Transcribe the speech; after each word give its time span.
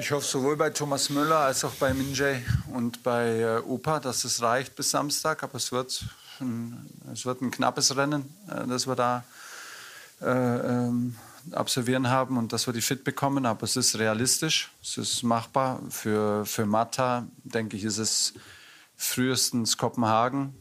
Ich 0.00 0.12
hoffe 0.12 0.26
sowohl 0.26 0.56
bei 0.56 0.70
Thomas 0.70 1.10
Müller 1.10 1.40
als 1.40 1.62
auch 1.62 1.74
bei 1.74 1.92
Minjay 1.92 2.42
und 2.72 3.02
bei 3.02 3.40
äh, 3.40 3.58
Opa, 3.58 4.00
dass 4.00 4.24
es 4.24 4.40
reicht 4.40 4.74
bis 4.74 4.90
Samstag. 4.90 5.42
Aber 5.42 5.56
es 5.56 5.72
wird 5.72 6.06
ein, 6.40 6.88
es 7.12 7.26
wird 7.26 7.42
ein 7.42 7.50
knappes 7.50 7.94
Rennen, 7.94 8.34
äh, 8.48 8.66
das 8.66 8.86
wir 8.86 8.96
da 8.96 9.24
äh, 10.22 10.26
ähm, 10.26 11.16
absolvieren 11.52 12.08
haben 12.08 12.38
und 12.38 12.54
dass 12.54 12.66
wir 12.66 12.72
die 12.72 12.80
fit 12.80 13.04
bekommen. 13.04 13.44
Aber 13.44 13.64
es 13.64 13.76
ist 13.76 13.98
realistisch, 13.98 14.70
es 14.82 14.96
ist 14.96 15.22
machbar. 15.22 15.82
Für, 15.90 16.46
für 16.46 16.64
Mata, 16.64 17.26
denke 17.44 17.76
ich, 17.76 17.84
ist 17.84 17.98
es 17.98 18.32
frühestens 18.96 19.76
Kopenhagen, 19.76 20.54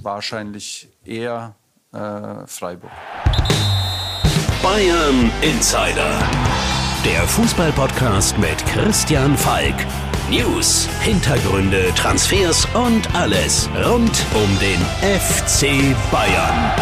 wahrscheinlich 0.00 0.88
eher 1.04 1.54
äh, 1.92 2.46
Freiburg. 2.46 2.90
Bayern 4.62 5.30
Insider. 5.42 6.43
Der 7.04 7.28
Fußballpodcast 7.28 8.38
mit 8.38 8.64
Christian 8.64 9.36
Falk. 9.36 9.74
News, 10.30 10.88
Hintergründe, 11.02 11.92
Transfers 11.94 12.66
und 12.72 13.14
alles 13.14 13.68
rund 13.84 14.24
um 14.32 14.58
den 14.58 14.80
FC 15.02 15.94
Bayern. 16.10 16.72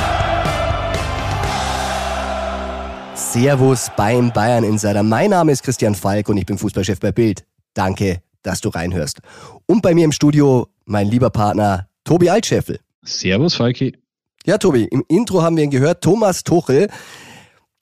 Servus 3.16 3.90
beim 3.96 4.32
Bayern 4.32 4.62
Insider. 4.62 5.02
Mein 5.02 5.30
Name 5.30 5.50
ist 5.50 5.64
Christian 5.64 5.96
Falk 5.96 6.28
und 6.28 6.36
ich 6.36 6.46
bin 6.46 6.56
Fußballchef 6.56 7.00
bei 7.00 7.10
Bild. 7.10 7.44
Danke, 7.74 8.22
dass 8.42 8.60
du 8.60 8.68
reinhörst. 8.68 9.18
Und 9.66 9.82
bei 9.82 9.92
mir 9.92 10.04
im 10.04 10.12
Studio 10.12 10.68
mein 10.84 11.08
lieber 11.08 11.30
Partner 11.30 11.88
Tobi 12.04 12.30
Altscheffel. 12.30 12.78
Servus, 13.02 13.56
Falki. 13.56 13.98
Ja, 14.46 14.56
Tobi, 14.58 14.84
im 14.84 15.02
Intro 15.08 15.42
haben 15.42 15.56
wir 15.56 15.64
ihn 15.64 15.70
gehört. 15.70 16.04
Thomas 16.04 16.44
Tuchel. 16.44 16.88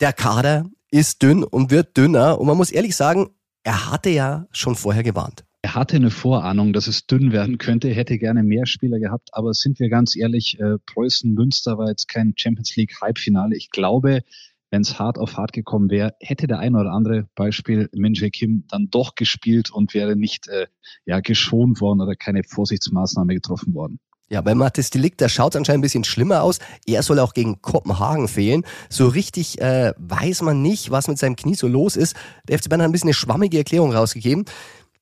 Der 0.01 0.15
Kader 0.15 0.65
ist 0.91 1.23
dünn 1.23 1.45
und 1.45 1.71
wird 1.71 1.97
dünner. 1.97 2.39
Und 2.41 2.47
man 2.47 2.57
muss 2.57 2.71
ehrlich 2.71 2.97
sagen, 2.97 3.31
er 3.63 3.91
hatte 3.91 4.11
ja 4.11 4.47
schon 4.53 4.75
vorher 4.75 5.03
gewarnt. 5.03 5.45
Er 5.63 5.75
hatte 5.75 5.97
eine 5.97 6.11
Vorahnung, 6.11 6.73
dass 6.73 6.87
es 6.87 7.07
dünn 7.07 7.33
werden 7.33 7.59
könnte, 7.59 7.89
hätte 7.91 8.17
gerne 8.17 8.43
mehr 8.43 8.65
Spieler 8.65 8.99
gehabt, 8.99 9.29
aber 9.33 9.53
sind 9.53 9.79
wir 9.79 9.91
ganz 9.91 10.17
ehrlich, 10.17 10.59
äh, 10.59 10.79
Preußen-Münster 10.87 11.77
war 11.77 11.89
jetzt 11.89 12.09
kein 12.09 12.33
Champions 12.35 12.75
League-Halbfinale. 12.77 13.55
Ich 13.57 13.71
glaube, 13.71 14.23
wenn 14.71 14.81
es 14.81 14.99
hart 14.99 15.19
auf 15.19 15.37
hart 15.37 15.53
gekommen 15.53 15.91
wäre, 15.91 16.15
hätte 16.21 16.47
der 16.47 16.61
ein 16.61 16.77
oder 16.77 16.93
andere 16.93 17.29
Beispiel 17.35 17.91
Minjae 17.93 18.31
Kim 18.31 18.65
dann 18.69 18.89
doch 18.91 19.17
gespielt 19.17 19.71
und 19.71 19.93
wäre 19.93 20.17
nicht 20.17 20.49
äh, 20.49 20.69
ja, 21.05 21.21
geschont 21.21 21.83
worden 21.83 22.01
oder 22.01 22.15
keine 22.15 22.43
Vorsichtsmaßnahme 22.43 23.35
getroffen 23.35 23.75
worden. 23.75 23.99
Ja, 24.33 24.43
bei 24.43 24.55
Mathis 24.55 24.91
Delikt, 24.91 25.21
da 25.21 25.29
schaut 25.29 25.55
es 25.55 25.59
anscheinend 25.59 25.81
ein 25.81 25.83
bisschen 25.83 26.05
schlimmer 26.05 26.45
aus. 26.45 26.61
Er 26.87 27.03
soll 27.03 27.19
auch 27.19 27.35
gegen 27.35 27.61
Kopenhagen 27.63 28.29
fehlen. 28.29 28.65
So 28.89 29.09
richtig 29.09 29.61
äh, 29.61 29.93
weiß 29.99 30.43
man 30.43 30.63
nicht, 30.63 30.93
was 30.93 31.09
mit 31.09 31.19
seinem 31.19 31.35
Knie 31.35 31.57
so 31.57 31.67
los 31.67 31.97
ist. 31.97 32.15
Der 32.49 32.57
FC 32.57 32.69
Bayern 32.69 32.83
hat 32.83 32.89
ein 32.91 32.93
bisschen 32.93 33.09
eine 33.09 33.15
schwammige 33.15 33.59
Erklärung 33.59 33.93
rausgegeben. 33.93 34.45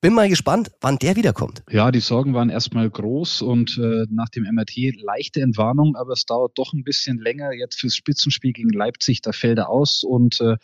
Bin 0.00 0.14
mal 0.14 0.30
gespannt, 0.30 0.70
wann 0.80 0.98
der 0.98 1.16
wiederkommt. 1.16 1.62
Ja, 1.68 1.90
die 1.90 2.00
Sorgen 2.00 2.32
waren 2.32 2.48
erstmal 2.48 2.88
groß 2.88 3.42
und 3.42 3.76
äh, 3.76 4.06
nach 4.10 4.30
dem 4.30 4.44
MRT 4.44 4.94
leichte 5.02 5.42
Entwarnung, 5.42 5.94
aber 5.96 6.14
es 6.14 6.24
dauert 6.24 6.56
doch 6.56 6.72
ein 6.72 6.84
bisschen 6.84 7.18
länger. 7.18 7.52
Jetzt 7.52 7.80
fürs 7.80 7.96
Spitzenspiel 7.96 8.54
gegen 8.54 8.70
Leipzig, 8.70 9.20
da 9.20 9.32
fällt 9.32 9.58
er 9.58 9.68
aus 9.68 10.04
und 10.04 10.40
äh, 10.40 10.56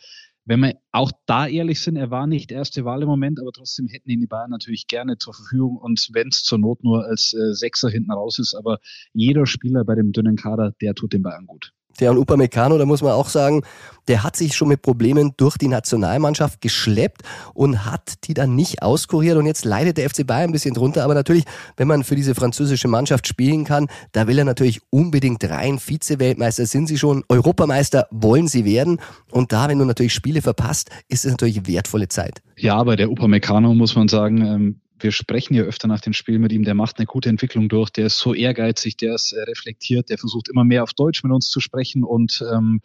wenn 0.45 0.59
wir 0.59 0.75
auch 0.91 1.11
da 1.25 1.47
ehrlich 1.47 1.81
sind, 1.81 1.95
er 1.95 2.11
war 2.11 2.27
nicht 2.27 2.51
erste 2.51 2.85
Wahl 2.85 3.01
im 3.01 3.07
Moment, 3.07 3.39
aber 3.39 3.51
trotzdem 3.51 3.87
hätten 3.87 4.09
ihn 4.09 4.21
die 4.21 4.27
Bayern 4.27 4.51
natürlich 4.51 4.87
gerne 4.87 5.17
zur 5.17 5.33
Verfügung 5.33 5.77
und 5.77 6.09
wenn 6.13 6.29
es 6.29 6.43
zur 6.43 6.59
Not 6.59 6.83
nur 6.83 7.05
als 7.05 7.33
äh, 7.33 7.53
Sechser 7.53 7.89
hinten 7.89 8.11
raus 8.11 8.39
ist, 8.39 8.53
aber 8.53 8.79
jeder 9.13 9.45
Spieler 9.45 9.83
bei 9.83 9.95
dem 9.95 10.11
dünnen 10.11 10.35
Kader, 10.35 10.71
der 10.81 10.93
tut 10.93 11.13
den 11.13 11.23
Bayern 11.23 11.47
gut. 11.47 11.73
Der 11.99 12.11
und 12.11 12.17
Upamecano, 12.17 12.77
da 12.77 12.85
muss 12.85 13.01
man 13.01 13.11
auch 13.11 13.29
sagen, 13.29 13.63
der 14.07 14.23
hat 14.23 14.35
sich 14.35 14.55
schon 14.55 14.67
mit 14.67 14.81
Problemen 14.81 15.33
durch 15.37 15.57
die 15.57 15.67
Nationalmannschaft 15.67 16.61
geschleppt 16.61 17.21
und 17.53 17.85
hat 17.85 18.25
die 18.25 18.33
dann 18.33 18.55
nicht 18.55 18.81
auskuriert 18.81 19.37
und 19.37 19.45
jetzt 19.45 19.65
leidet 19.65 19.97
der 19.97 20.09
FC 20.09 20.25
Bayern 20.25 20.49
ein 20.49 20.51
bisschen 20.51 20.73
drunter. 20.73 21.03
Aber 21.03 21.13
natürlich, 21.13 21.45
wenn 21.77 21.87
man 21.87 22.03
für 22.03 22.15
diese 22.15 22.35
französische 22.35 22.87
Mannschaft 22.87 23.27
spielen 23.27 23.63
kann, 23.63 23.87
da 24.11 24.27
will 24.27 24.37
er 24.37 24.45
natürlich 24.45 24.81
unbedingt 24.89 25.43
rein. 25.49 25.79
Vize-Weltmeister 25.79 26.65
sind 26.65 26.87
sie 26.87 26.97
schon, 26.97 27.23
Europameister 27.29 28.07
wollen 28.11 28.47
sie 28.47 28.65
werden 28.65 28.99
und 29.31 29.51
da, 29.51 29.67
wenn 29.67 29.79
du 29.79 29.85
natürlich 29.85 30.13
Spiele 30.13 30.41
verpasst, 30.41 30.89
ist 31.07 31.25
es 31.25 31.31
natürlich 31.31 31.67
wertvolle 31.67 32.07
Zeit. 32.07 32.41
Ja, 32.57 32.75
aber 32.75 32.95
der 32.95 33.09
Upamecano, 33.09 33.73
muss 33.73 33.95
man 33.95 34.07
sagen, 34.07 34.45
ähm, 34.45 34.81
wir 35.05 35.11
sprechen 35.11 35.53
ja 35.53 35.61
öfter 35.61 35.87
nach 35.87 36.01
dem 36.01 36.13
Spiel 36.13 36.39
mit 36.39 36.51
ihm, 36.51 36.63
der 36.63 36.73
macht 36.73 36.97
eine 36.97 37.05
gute 37.05 37.29
Entwicklung 37.29 37.69
durch, 37.69 37.91
der 37.91 38.07
ist 38.07 38.17
so 38.17 38.33
ehrgeizig, 38.33 38.97
der 38.97 39.13
ist 39.13 39.33
äh, 39.33 39.41
reflektiert, 39.43 40.09
der 40.09 40.17
versucht 40.17 40.49
immer 40.49 40.63
mehr 40.63 40.81
auf 40.81 40.93
Deutsch 40.93 41.23
mit 41.23 41.31
uns 41.31 41.47
zu 41.47 41.59
sprechen 41.59 42.03
und 42.03 42.43
ähm, 42.51 42.81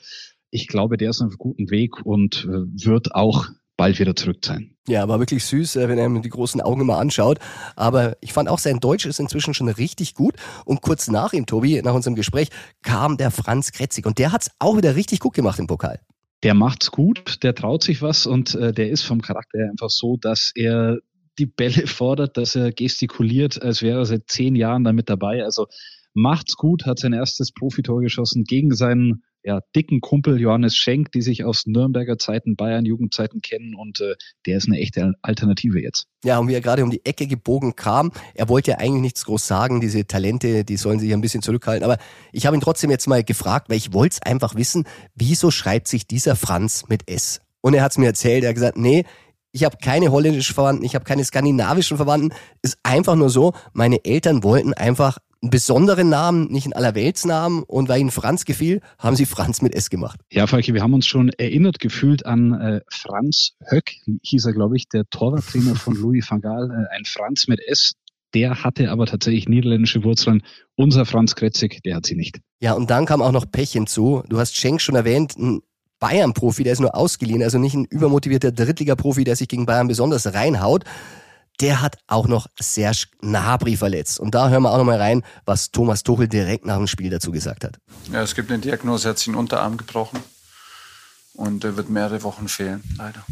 ich 0.51 0.69
glaube, 0.69 0.99
der 0.99 1.11
ist 1.11 1.23
auf 1.23 1.29
einem 1.29 1.39
guten 1.39 1.71
Weg 1.71 2.05
und 2.05 2.45
äh, 2.45 2.85
wird 2.85 3.15
auch 3.15 3.49
bald 3.79 3.99
wieder 3.99 4.15
zurück 4.15 4.45
sein. 4.45 4.77
Ja, 4.87 5.09
war 5.09 5.19
wirklich 5.19 5.43
süß, 5.45 5.77
äh, 5.77 5.89
wenn 5.89 5.97
er 5.97 6.11
mir 6.11 6.21
die 6.21 6.29
großen 6.29 6.61
Augen 6.61 6.83
immer 6.83 6.99
anschaut. 6.99 7.39
Aber 7.77 8.19
ich 8.21 8.35
fand 8.35 8.51
auch, 8.51 8.59
sein 8.59 8.81
Deutsch 8.81 9.07
ist 9.07 9.21
inzwischen 9.21 9.55
schon 9.55 9.69
richtig 9.69 10.15
gut. 10.15 10.35
Und 10.67 10.83
kurz 10.83 11.09
nach 11.09 11.33
ihm, 11.33 11.47
Tobi, 11.47 11.81
nach 11.81 11.95
unserem 11.95 12.17
Gespräch, 12.17 12.49
kam 12.83 13.17
der 13.17 13.31
Franz 13.31 13.73
Kretzig. 13.73 14.05
Und 14.05 14.19
der 14.19 14.33
hat's 14.33 14.51
auch 14.59 14.77
wieder 14.77 14.97
richtig 14.97 15.21
gut 15.21 15.33
gemacht 15.33 15.59
im 15.59 15.67
Pokal. 15.67 16.01
Der 16.43 16.55
macht's 16.55 16.91
gut, 16.91 17.43
der 17.43 17.55
traut 17.55 17.83
sich 17.83 18.03
was 18.03 18.27
und 18.27 18.55
äh, 18.55 18.73
der 18.73 18.91
ist 18.91 19.03
vom 19.03 19.23
Charakter 19.23 19.59
her 19.59 19.71
einfach 19.71 19.91
so, 19.91 20.17
dass 20.17 20.53
er 20.55 20.99
die 21.41 21.47
Bälle 21.47 21.87
fordert, 21.87 22.37
dass 22.37 22.55
er 22.55 22.73
gestikuliert, 22.73 23.61
als 23.61 23.83
wäre 23.83 24.01
er 24.01 24.07
seit 24.07 24.29
zehn 24.29 24.55
Jahren 24.55 24.85
damit 24.85 25.09
dabei. 25.09 25.43
Also 25.45 25.67
macht's 26.15 26.57
gut, 26.57 26.87
hat 26.87 26.99
sein 26.99 27.13
erstes 27.13 27.53
Profitor 27.53 28.01
geschossen 28.01 28.45
gegen 28.45 28.75
seinen 28.75 29.23
ja, 29.43 29.61
dicken 29.75 30.01
Kumpel 30.01 30.39
Johannes 30.39 30.77
Schenk, 30.77 31.13
die 31.13 31.23
sich 31.23 31.45
aus 31.45 31.65
Nürnberger 31.67 32.19
Zeiten, 32.19 32.57
Bayern 32.57 32.85
Jugendzeiten 32.85 33.41
kennen 33.41 33.75
und 33.75 34.01
äh, 34.01 34.15
der 34.47 34.59
ist 34.59 34.67
eine 34.67 34.79
echte 34.79 35.15
Alternative 35.23 35.81
jetzt. 35.81 36.09
Ja, 36.25 36.39
und 36.39 36.49
wie 36.49 36.55
er 36.55 36.61
gerade 36.61 36.85
um 36.85 36.91
die 36.91 37.05
Ecke 37.07 37.27
gebogen 37.27 37.75
kam, 37.75 38.13
er 38.35 38.49
wollte 38.49 38.73
ja 38.73 38.79
eigentlich 38.79 39.01
nichts 39.01 39.25
groß 39.25 39.47
sagen, 39.47 39.81
diese 39.81 40.07
Talente, 40.07 40.65
die 40.65 40.77
sollen 40.77 40.99
sich 40.99 41.13
ein 41.15 41.23
bisschen 41.23 41.43
zurückhalten, 41.43 41.85
aber 41.85 41.97
ich 42.33 42.45
habe 42.45 42.57
ihn 42.57 42.61
trotzdem 42.61 42.91
jetzt 42.91 43.07
mal 43.07 43.25
gefragt, 43.25 43.71
weil 43.71 43.79
ich 43.79 43.95
wollte 43.95 44.17
es 44.21 44.23
einfach 44.23 44.57
wissen, 44.57 44.85
wieso 45.15 45.51
schreibt 45.51 45.89
sich 45.89 46.07
dieser 46.07 46.37
Franz 46.37 46.85
mit 46.89 47.09
S? 47.09 47.41
Und 47.63 47.75
er 47.75 47.83
hat 47.83 47.93
es 47.93 47.99
mir 47.99 48.07
erzählt, 48.07 48.43
er 48.43 48.51
hat 48.51 48.57
gesagt, 48.57 48.77
nee, 48.77 49.05
ich 49.53 49.65
habe 49.65 49.77
keine 49.83 50.13
holländischen 50.13 50.55
Verwandten, 50.55 50.85
ich 50.85 50.95
habe 50.95 51.05
keine 51.05 51.25
skandinavischen 51.25 51.97
Verwandten. 51.97 52.33
Ist 52.63 52.79
einfach 52.83 53.17
nur 53.17 53.31
so, 53.31 53.53
meine 53.73 54.05
Eltern 54.05 54.43
wollten 54.43 54.75
einfach 54.75 55.19
einen 55.43 55.51
besonderen 55.51 56.09
Namen, 56.09 56.51
nicht 56.51 56.67
einen 56.67 56.75
Allerweltsnamen. 56.75 57.63
Und 57.65 57.89
weil 57.89 58.01
ihnen 58.01 58.11
Franz 58.11 58.45
gefiel, 58.45 58.81
haben 58.99 59.17
sie 59.17 59.27
Franz 59.27 59.63
mit 59.63 59.75
S 59.75 59.91
gemacht. 59.91 60.21
Ja, 60.31 60.47
Falke, 60.47 60.75
wir 60.75 60.83
haben 60.83 60.95
uns 60.95 61.07
schon 61.07 61.31
erinnert 61.31 61.79
gefühlt 61.79 62.27
an 62.27 62.53
äh, 62.53 62.81
Franz 62.89 63.53
Höck, 63.69 63.93
hieß 64.23 64.47
er, 64.47 64.53
glaube 64.53 64.77
ich, 64.77 64.89
der 64.89 65.05
Torwarttrainer 65.09 65.77
von 65.77 65.95
Louis 66.01 66.31
van 66.31 66.41
Gaal. 66.41 66.71
Äh, 66.71 66.97
ein 66.97 67.05
Franz 67.05 67.49
mit 67.49 67.61
S. 67.67 67.95
Der 68.33 68.63
hatte 68.63 68.91
aber 68.93 69.07
tatsächlich 69.07 69.49
niederländische 69.49 70.05
Wurzeln. 70.05 70.43
Unser 70.77 71.05
Franz 71.05 71.35
Kretzig, 71.35 71.83
der 71.83 71.97
hat 71.97 72.07
sie 72.07 72.15
nicht. 72.15 72.39
Ja, 72.61 72.75
und 72.75 72.89
dann 72.91 73.07
kam 73.07 73.23
auch 73.23 73.33
noch 73.33 73.51
Pech 73.51 73.73
hinzu. 73.73 74.23
Du 74.29 74.39
hast 74.39 74.57
Schenk 74.57 74.81
schon 74.81 74.95
erwähnt, 74.95 75.37
ein 75.37 75.63
Bayern-Profi, 76.01 76.65
der 76.65 76.73
ist 76.73 76.81
nur 76.81 76.97
ausgeliehen, 76.97 77.43
also 77.43 77.59
nicht 77.59 77.75
ein 77.75 77.85
übermotivierter 77.85 78.51
Drittliga-Profi, 78.51 79.23
der 79.23 79.37
sich 79.37 79.49
gegen 79.49 79.67
Bayern 79.67 79.87
besonders 79.87 80.35
reinhaut. 80.35 80.85
Der 81.61 81.83
hat 81.83 81.99
auch 82.07 82.27
noch 82.27 82.49
Serge 82.59 83.07
Gnabry 83.21 83.77
verletzt. 83.77 84.19
Und 84.19 84.35
da 84.35 84.49
hören 84.49 84.63
wir 84.63 84.73
auch 84.73 84.79
noch 84.79 84.85
mal 84.85 84.97
rein, 84.97 85.23
was 85.45 85.71
Thomas 85.71 86.03
Tuchel 86.03 86.27
direkt 86.27 86.65
nach 86.65 86.79
dem 86.79 86.87
Spiel 86.87 87.11
dazu 87.11 87.31
gesagt 87.31 87.65
hat. 87.65 87.79
Ja, 88.11 88.23
es 88.23 88.35
gibt 88.35 88.51
eine 88.51 88.61
Diagnose, 88.61 89.09
er 89.09 89.11
hat 89.11 89.19
sich 89.19 89.27
den 89.27 89.35
Unterarm 89.35 89.77
gebrochen. 89.77 90.19
Und 91.35 91.65
er 91.65 91.77
wird 91.77 91.91
mehrere 91.91 92.23
Wochen 92.23 92.49
fehlen, 92.49 92.83
leider. 92.97 93.25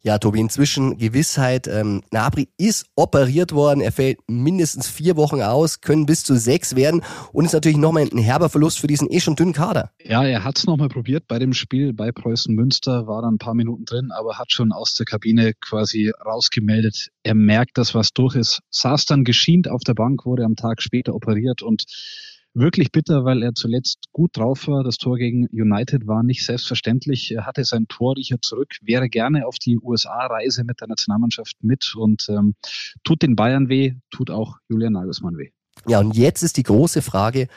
Ja, 0.00 0.18
Tobi, 0.18 0.38
inzwischen 0.38 0.96
Gewissheit. 0.96 1.66
Ähm, 1.66 2.02
Nabri 2.12 2.48
ist 2.56 2.86
operiert 2.94 3.50
worden. 3.52 3.80
Er 3.80 3.90
fällt 3.90 4.20
mindestens 4.28 4.86
vier 4.86 5.16
Wochen 5.16 5.42
aus, 5.42 5.80
können 5.80 6.06
bis 6.06 6.22
zu 6.22 6.36
sechs 6.36 6.76
werden 6.76 7.02
und 7.32 7.44
ist 7.44 7.52
natürlich 7.52 7.78
nochmal 7.78 8.08
ein 8.12 8.18
herber 8.18 8.48
Verlust 8.48 8.78
für 8.78 8.86
diesen 8.86 9.10
eh 9.10 9.18
schon 9.18 9.34
dünnen 9.34 9.52
Kader. 9.52 9.90
Ja, 10.04 10.24
er 10.24 10.44
hat 10.44 10.56
es 10.56 10.66
nochmal 10.66 10.88
probiert 10.88 11.26
bei 11.26 11.40
dem 11.40 11.52
Spiel 11.52 11.92
bei 11.92 12.12
Preußen 12.12 12.54
Münster, 12.54 13.08
war 13.08 13.22
dann 13.22 13.34
ein 13.34 13.38
paar 13.38 13.54
Minuten 13.54 13.86
drin, 13.86 14.10
aber 14.12 14.38
hat 14.38 14.52
schon 14.52 14.70
aus 14.70 14.94
der 14.94 15.04
Kabine 15.04 15.54
quasi 15.54 16.12
rausgemeldet. 16.24 17.08
Er 17.24 17.34
merkt, 17.34 17.76
dass 17.76 17.94
was 17.94 18.12
durch 18.12 18.36
ist. 18.36 18.60
Saß 18.70 19.04
dann 19.04 19.24
geschient 19.24 19.68
auf 19.68 19.82
der 19.82 19.94
Bank, 19.94 20.24
wurde 20.24 20.44
am 20.44 20.54
Tag 20.54 20.80
später 20.80 21.12
operiert 21.12 21.60
und 21.60 21.84
wirklich 22.54 22.90
bitter, 22.92 23.24
weil 23.24 23.42
er 23.42 23.54
zuletzt 23.54 24.06
gut 24.12 24.36
drauf 24.36 24.66
war. 24.66 24.84
Das 24.84 24.96
Tor 24.96 25.16
gegen 25.16 25.46
United 25.48 26.06
war 26.06 26.22
nicht 26.22 26.44
selbstverständlich. 26.44 27.30
Er 27.32 27.46
hatte 27.46 27.64
sein 27.64 27.86
Torriecher 27.88 28.36
zurück, 28.40 28.76
wäre 28.82 29.08
gerne 29.08 29.46
auf 29.46 29.58
die 29.58 29.78
USA-Reise 29.78 30.64
mit 30.64 30.80
der 30.80 30.88
Nationalmannschaft 30.88 31.56
mit 31.62 31.94
und 31.96 32.26
ähm, 32.28 32.54
tut 33.04 33.22
den 33.22 33.36
Bayern 33.36 33.68
weh, 33.68 33.94
tut 34.10 34.30
auch 34.30 34.56
Julian 34.68 34.94
Nagelsmann 34.94 35.36
weh. 35.36 35.50
Ja, 35.86 36.00
und 36.00 36.16
jetzt 36.16 36.42
ist 36.42 36.56
die 36.56 36.64
große 36.64 37.02
Frage, 37.02 37.48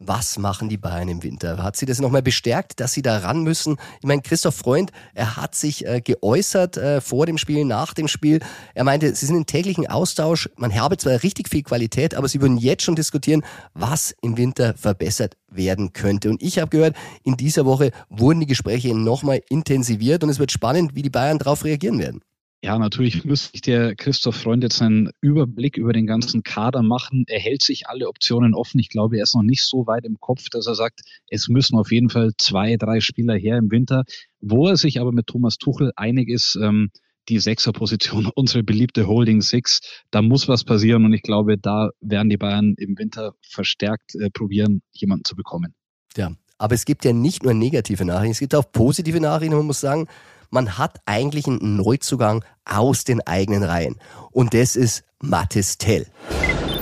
was 0.00 0.38
machen 0.38 0.70
die 0.70 0.78
Bayern 0.78 1.08
im 1.08 1.22
Winter? 1.22 1.62
Hat 1.62 1.76
sie 1.76 1.84
das 1.84 2.00
nochmal 2.00 2.22
bestärkt, 2.22 2.80
dass 2.80 2.94
sie 2.94 3.02
da 3.02 3.18
ran 3.18 3.42
müssen? 3.42 3.76
Ich 4.00 4.06
meine, 4.06 4.22
Christoph 4.22 4.56
Freund, 4.56 4.90
er 5.14 5.36
hat 5.36 5.54
sich 5.54 5.86
äh, 5.86 6.00
geäußert 6.00 6.78
äh, 6.78 7.00
vor 7.02 7.26
dem 7.26 7.36
Spiel, 7.36 7.66
nach 7.66 7.92
dem 7.92 8.08
Spiel. 8.08 8.40
Er 8.74 8.84
meinte, 8.84 9.14
sie 9.14 9.26
sind 9.26 9.36
im 9.36 9.46
täglichen 9.46 9.86
Austausch. 9.86 10.48
Man 10.56 10.74
habe 10.74 10.96
zwar 10.96 11.22
richtig 11.22 11.50
viel 11.50 11.62
Qualität, 11.62 12.14
aber 12.14 12.28
sie 12.28 12.40
würden 12.40 12.56
jetzt 12.56 12.82
schon 12.82 12.96
diskutieren, 12.96 13.44
was 13.74 14.14
im 14.22 14.38
Winter 14.38 14.74
verbessert 14.74 15.36
werden 15.48 15.92
könnte. 15.92 16.30
Und 16.30 16.42
ich 16.42 16.58
habe 16.58 16.70
gehört, 16.70 16.96
in 17.22 17.36
dieser 17.36 17.66
Woche 17.66 17.90
wurden 18.08 18.40
die 18.40 18.46
Gespräche 18.46 18.96
nochmal 18.96 19.42
intensiviert 19.50 20.24
und 20.24 20.30
es 20.30 20.38
wird 20.38 20.50
spannend, 20.50 20.94
wie 20.94 21.02
die 21.02 21.10
Bayern 21.10 21.38
darauf 21.38 21.64
reagieren 21.64 21.98
werden. 21.98 22.22
Ja, 22.62 22.78
natürlich 22.78 23.24
müsste 23.24 23.52
sich 23.52 23.62
der 23.62 23.94
Christoph 23.94 24.36
Freund 24.36 24.62
jetzt 24.62 24.82
einen 24.82 25.10
Überblick 25.20 25.76
über 25.76 25.92
den 25.92 26.06
ganzen 26.06 26.42
Kader 26.42 26.82
machen. 26.82 27.24
Er 27.26 27.40
hält 27.40 27.62
sich 27.62 27.88
alle 27.88 28.08
Optionen 28.08 28.54
offen. 28.54 28.78
Ich 28.78 28.88
glaube, 28.88 29.16
er 29.16 29.22
ist 29.22 29.34
noch 29.34 29.42
nicht 29.42 29.64
so 29.64 29.86
weit 29.86 30.04
im 30.04 30.18
Kopf, 30.20 30.48
dass 30.50 30.66
er 30.66 30.74
sagt, 30.74 31.00
es 31.28 31.48
müssen 31.48 31.76
auf 31.76 31.90
jeden 31.90 32.10
Fall 32.10 32.32
zwei, 32.36 32.76
drei 32.76 33.00
Spieler 33.00 33.34
her 33.34 33.56
im 33.56 33.70
Winter. 33.70 34.04
Wo 34.40 34.68
er 34.68 34.76
sich 34.76 35.00
aber 35.00 35.12
mit 35.12 35.26
Thomas 35.26 35.56
Tuchel 35.56 35.92
einig 35.96 36.28
ist, 36.28 36.58
ähm, 36.60 36.90
die 37.28 37.38
Sechserposition, 37.38 38.30
unsere 38.34 38.62
beliebte 38.62 39.06
Holding 39.06 39.40
Six, 39.40 39.80
da 40.10 40.20
muss 40.20 40.48
was 40.48 40.64
passieren 40.64 41.04
und 41.04 41.12
ich 41.12 41.22
glaube, 41.22 41.56
da 41.56 41.90
werden 42.00 42.28
die 42.28 42.36
Bayern 42.36 42.74
im 42.76 42.98
Winter 42.98 43.34
verstärkt 43.40 44.14
äh, 44.16 44.30
probieren, 44.30 44.82
jemanden 44.92 45.24
zu 45.24 45.36
bekommen. 45.36 45.74
Ja, 46.16 46.32
aber 46.58 46.74
es 46.74 46.84
gibt 46.84 47.04
ja 47.04 47.12
nicht 47.12 47.42
nur 47.42 47.54
negative 47.54 48.04
Nachrichten, 48.04 48.32
es 48.32 48.40
gibt 48.40 48.54
auch 48.54 48.70
positive 48.70 49.20
Nachrichten. 49.20 49.56
Man 49.56 49.66
muss 49.66 49.80
sagen, 49.80 50.08
man 50.50 50.78
hat 50.78 50.98
eigentlich 51.06 51.46
einen 51.46 51.76
Neuzugang 51.76 52.44
aus 52.64 53.04
den 53.04 53.20
eigenen 53.26 53.62
Reihen. 53.62 53.96
Und 54.30 54.54
das 54.54 54.76
ist 54.76 55.04
Mathis 55.20 55.78
Tell. 55.78 56.06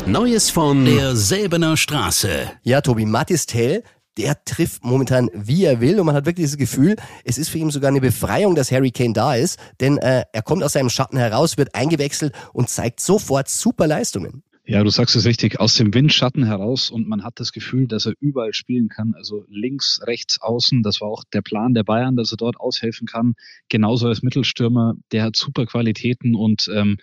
Neues 0.06 0.50
von 0.50 0.84
der 0.84 1.14
Säbener 1.14 1.76
Straße. 1.76 2.50
Ja, 2.62 2.80
Tobi, 2.80 3.04
Mathis 3.04 3.46
Tell, 3.46 3.82
der 4.16 4.42
trifft 4.44 4.84
momentan 4.84 5.30
wie 5.32 5.64
er 5.64 5.80
will 5.80 6.00
und 6.00 6.06
man 6.06 6.14
hat 6.14 6.26
wirklich 6.26 6.46
das 6.46 6.56
Gefühl, 6.56 6.96
es 7.24 7.38
ist 7.38 7.50
für 7.50 7.58
ihn 7.58 7.70
sogar 7.70 7.88
eine 7.88 8.00
Befreiung, 8.00 8.54
dass 8.54 8.72
Harry 8.72 8.90
Kane 8.90 9.12
da 9.12 9.34
ist, 9.34 9.58
denn 9.80 9.98
äh, 9.98 10.24
er 10.32 10.42
kommt 10.42 10.64
aus 10.64 10.72
seinem 10.72 10.90
Schatten 10.90 11.18
heraus, 11.18 11.56
wird 11.56 11.74
eingewechselt 11.74 12.34
und 12.52 12.68
zeigt 12.68 13.00
sofort 13.00 13.48
super 13.48 13.86
Leistungen. 13.86 14.42
Ja, 14.70 14.84
du 14.84 14.90
sagst 14.90 15.16
es 15.16 15.24
richtig, 15.24 15.60
aus 15.60 15.76
dem 15.76 15.94
Windschatten 15.94 16.44
heraus 16.44 16.90
und 16.90 17.08
man 17.08 17.24
hat 17.24 17.40
das 17.40 17.52
Gefühl, 17.52 17.88
dass 17.88 18.04
er 18.04 18.12
überall 18.20 18.52
spielen 18.52 18.90
kann. 18.90 19.14
Also 19.14 19.46
links, 19.48 19.98
rechts, 20.02 20.42
außen. 20.42 20.82
Das 20.82 21.00
war 21.00 21.08
auch 21.08 21.24
der 21.32 21.40
Plan 21.40 21.72
der 21.72 21.84
Bayern, 21.84 22.16
dass 22.16 22.32
er 22.32 22.36
dort 22.36 22.60
aushelfen 22.60 23.06
kann. 23.06 23.32
Genauso 23.70 24.08
als 24.08 24.20
Mittelstürmer. 24.22 24.96
Der 25.10 25.22
hat 25.22 25.36
super 25.36 25.64
Qualitäten 25.64 26.34
und 26.34 26.68
ähm, 26.70 26.98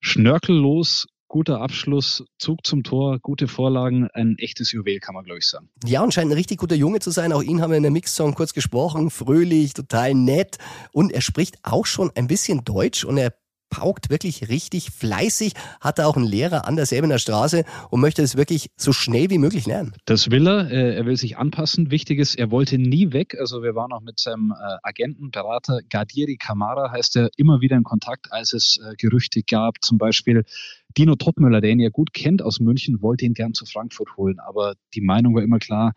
schnörkellos, 0.00 1.06
guter 1.28 1.62
Abschluss, 1.62 2.24
Zug 2.36 2.66
zum 2.66 2.82
Tor, 2.82 3.20
gute 3.20 3.48
Vorlagen. 3.48 4.08
Ein 4.12 4.36
echtes 4.36 4.70
Juwel, 4.72 4.98
kann 4.98 5.14
man, 5.14 5.24
glaube 5.24 5.38
ich, 5.38 5.46
sagen. 5.46 5.70
Ja, 5.86 6.02
und 6.02 6.12
scheint 6.12 6.30
ein 6.30 6.36
richtig 6.36 6.58
guter 6.58 6.76
Junge 6.76 6.98
zu 7.00 7.10
sein. 7.10 7.32
Auch 7.32 7.42
ihn 7.42 7.62
haben 7.62 7.70
wir 7.70 7.78
in 7.78 7.84
der 7.84 7.92
Mix-Song 7.92 8.34
kurz 8.34 8.52
gesprochen. 8.52 9.08
Fröhlich, 9.08 9.72
total 9.72 10.12
nett. 10.12 10.58
Und 10.92 11.10
er 11.10 11.22
spricht 11.22 11.56
auch 11.62 11.86
schon 11.86 12.10
ein 12.14 12.26
bisschen 12.26 12.66
Deutsch 12.66 13.06
und 13.06 13.16
er 13.16 13.32
paukt 13.70 14.10
wirklich 14.10 14.48
richtig 14.48 14.90
fleißig, 14.90 15.52
hat 15.80 15.98
er 15.98 16.08
auch 16.08 16.16
einen 16.16 16.26
Lehrer 16.26 16.66
an 16.66 16.76
derselben 16.76 17.16
Straße 17.18 17.64
und 17.90 18.00
möchte 18.00 18.22
es 18.22 18.36
wirklich 18.36 18.70
so 18.76 18.92
schnell 18.92 19.30
wie 19.30 19.38
möglich 19.38 19.66
lernen. 19.66 19.94
Das 20.04 20.30
will 20.30 20.46
er. 20.46 20.70
Äh, 20.70 20.96
er 20.96 21.06
will 21.06 21.16
sich 21.16 21.38
anpassen. 21.38 21.90
Wichtig 21.90 22.18
ist, 22.18 22.36
er 22.36 22.50
wollte 22.50 22.78
nie 22.78 23.12
weg. 23.12 23.36
Also 23.38 23.62
wir 23.62 23.74
waren 23.74 23.92
auch 23.92 24.00
mit 24.00 24.18
seinem 24.18 24.52
äh, 24.52 24.76
Agenten, 24.82 25.30
Berater 25.30 25.80
Gardiri 25.88 26.36
Kamara, 26.36 26.90
heißt 26.90 27.16
er, 27.16 27.30
immer 27.36 27.60
wieder 27.60 27.76
in 27.76 27.84
Kontakt, 27.84 28.32
als 28.32 28.52
es 28.52 28.80
äh, 28.82 28.94
Gerüchte 28.96 29.42
gab. 29.42 29.82
Zum 29.82 29.98
Beispiel 29.98 30.44
Dino 30.96 31.14
Topmüller, 31.14 31.60
der 31.60 31.70
ihn 31.70 31.80
ja 31.80 31.90
gut 31.90 32.12
kennt 32.12 32.42
aus 32.42 32.60
München, 32.60 33.02
wollte 33.02 33.24
ihn 33.24 33.34
gern 33.34 33.54
zu 33.54 33.66
Frankfurt 33.66 34.16
holen. 34.16 34.38
Aber 34.40 34.74
die 34.94 35.00
Meinung 35.00 35.34
war 35.34 35.42
immer 35.42 35.58
klar, 35.58 35.92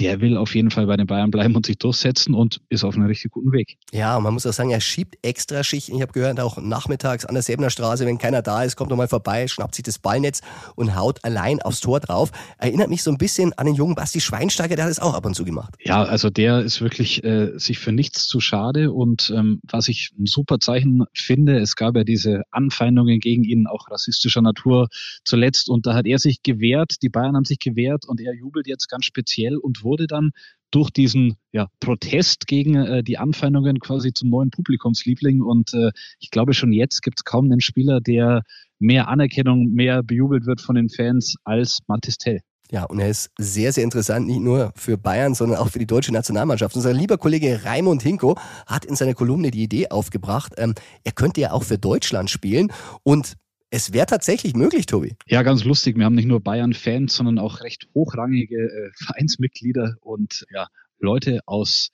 der 0.00 0.20
will 0.20 0.36
auf 0.36 0.54
jeden 0.54 0.70
Fall 0.70 0.86
bei 0.86 0.96
den 0.96 1.06
Bayern 1.06 1.30
bleiben 1.30 1.54
und 1.54 1.66
sich 1.66 1.78
durchsetzen 1.78 2.34
und 2.34 2.60
ist 2.68 2.82
auf 2.82 2.96
einem 2.96 3.06
richtig 3.06 3.30
guten 3.30 3.52
Weg. 3.52 3.76
Ja, 3.92 4.16
und 4.16 4.24
man 4.24 4.34
muss 4.34 4.44
auch 4.44 4.52
sagen, 4.52 4.70
er 4.70 4.80
schiebt 4.80 5.16
extra 5.22 5.62
Schichten. 5.62 5.94
Ich 5.94 6.02
habe 6.02 6.12
gehört, 6.12 6.40
auch 6.40 6.58
nachmittags 6.58 7.24
an 7.24 7.34
der 7.34 7.42
Säbener 7.42 7.70
Straße, 7.70 8.04
wenn 8.04 8.18
keiner 8.18 8.42
da 8.42 8.64
ist, 8.64 8.74
kommt 8.74 8.90
er 8.90 8.96
mal 8.96 9.06
vorbei, 9.06 9.46
schnappt 9.46 9.76
sich 9.76 9.84
das 9.84 10.00
Ballnetz 10.00 10.40
und 10.74 10.96
haut 10.96 11.24
allein 11.24 11.62
aufs 11.62 11.80
Tor 11.80 12.00
drauf. 12.00 12.32
Erinnert 12.58 12.90
mich 12.90 13.04
so 13.04 13.10
ein 13.10 13.18
bisschen 13.18 13.52
an 13.52 13.66
den 13.66 13.76
jungen 13.76 13.94
Basti 13.94 14.20
Schweinsteiger, 14.20 14.74
der 14.74 14.86
hat 14.86 14.90
es 14.90 14.98
auch 14.98 15.14
ab 15.14 15.26
und 15.26 15.34
zu 15.34 15.44
gemacht. 15.44 15.74
Ja, 15.84 16.02
also 16.02 16.28
der 16.28 16.60
ist 16.62 16.80
wirklich 16.80 17.22
äh, 17.22 17.52
sich 17.56 17.78
für 17.78 17.92
nichts 17.92 18.26
zu 18.26 18.40
schade 18.40 18.90
und 18.90 19.32
ähm, 19.34 19.60
was 19.62 19.86
ich 19.86 20.10
ein 20.18 20.26
super 20.26 20.58
Zeichen 20.58 21.04
finde, 21.12 21.58
es 21.58 21.76
gab 21.76 21.94
ja 21.94 22.02
diese 22.02 22.42
Anfeindungen 22.50 23.20
gegen 23.20 23.44
ihn, 23.44 23.68
auch 23.68 23.88
rassistischer 23.90 24.42
Natur 24.42 24.88
zuletzt 25.24 25.68
und 25.68 25.86
da 25.86 25.94
hat 25.94 26.06
er 26.06 26.18
sich 26.18 26.42
gewehrt, 26.42 26.96
die 27.02 27.08
Bayern 27.10 27.36
haben 27.36 27.44
sich 27.44 27.60
gewehrt 27.60 28.06
und 28.06 28.20
er 28.20 28.34
jubelt 28.34 28.66
jetzt 28.66 28.88
ganz 28.88 29.04
speziell 29.04 29.56
und 29.56 29.83
wurde 29.84 30.06
dann 30.06 30.32
durch 30.70 30.90
diesen 30.90 31.36
ja, 31.52 31.68
Protest 31.78 32.48
gegen 32.48 32.74
äh, 32.74 33.04
die 33.04 33.16
Anfeindungen 33.16 33.78
quasi 33.78 34.12
zum 34.12 34.30
neuen 34.30 34.50
Publikumsliebling. 34.50 35.40
Und 35.40 35.72
äh, 35.72 35.90
ich 36.18 36.30
glaube, 36.30 36.52
schon 36.52 36.72
jetzt 36.72 37.02
gibt 37.02 37.20
es 37.20 37.24
kaum 37.24 37.44
einen 37.44 37.60
Spieler, 37.60 38.00
der 38.00 38.42
mehr 38.80 39.08
Anerkennung, 39.08 39.70
mehr 39.72 40.02
bejubelt 40.02 40.46
wird 40.46 40.60
von 40.60 40.74
den 40.74 40.88
Fans 40.88 41.36
als 41.44 41.78
Matistel. 41.86 42.40
Ja, 42.70 42.84
und 42.84 42.98
er 42.98 43.08
ist 43.08 43.30
sehr, 43.38 43.72
sehr 43.72 43.84
interessant, 43.84 44.26
nicht 44.26 44.40
nur 44.40 44.72
für 44.74 44.96
Bayern, 44.96 45.34
sondern 45.34 45.58
auch 45.58 45.68
für 45.68 45.78
die 45.78 45.86
deutsche 45.86 46.12
Nationalmannschaft. 46.12 46.74
Unser 46.74 46.92
lieber 46.92 47.18
Kollege 47.18 47.60
Raimund 47.64 48.02
Hinko 48.02 48.36
hat 48.66 48.84
in 48.84 48.96
seiner 48.96 49.14
Kolumne 49.14 49.50
die 49.50 49.62
Idee 49.62 49.90
aufgebracht, 49.90 50.54
ähm, 50.56 50.74
er 51.04 51.12
könnte 51.12 51.40
ja 51.40 51.52
auch 51.52 51.62
für 51.62 51.78
Deutschland 51.78 52.30
spielen. 52.30 52.72
Und 53.02 53.34
es 53.74 53.92
wäre 53.92 54.06
tatsächlich 54.06 54.54
möglich, 54.54 54.86
Tobi. 54.86 55.16
Ja, 55.26 55.42
ganz 55.42 55.64
lustig. 55.64 55.98
Wir 55.98 56.04
haben 56.04 56.14
nicht 56.14 56.28
nur 56.28 56.40
Bayern-Fans, 56.40 57.12
sondern 57.12 57.40
auch 57.40 57.60
recht 57.60 57.88
hochrangige 57.92 58.56
äh, 58.56 58.90
Vereinsmitglieder 58.94 59.96
und 60.00 60.46
ja, 60.52 60.68
Leute 61.00 61.40
aus 61.46 61.90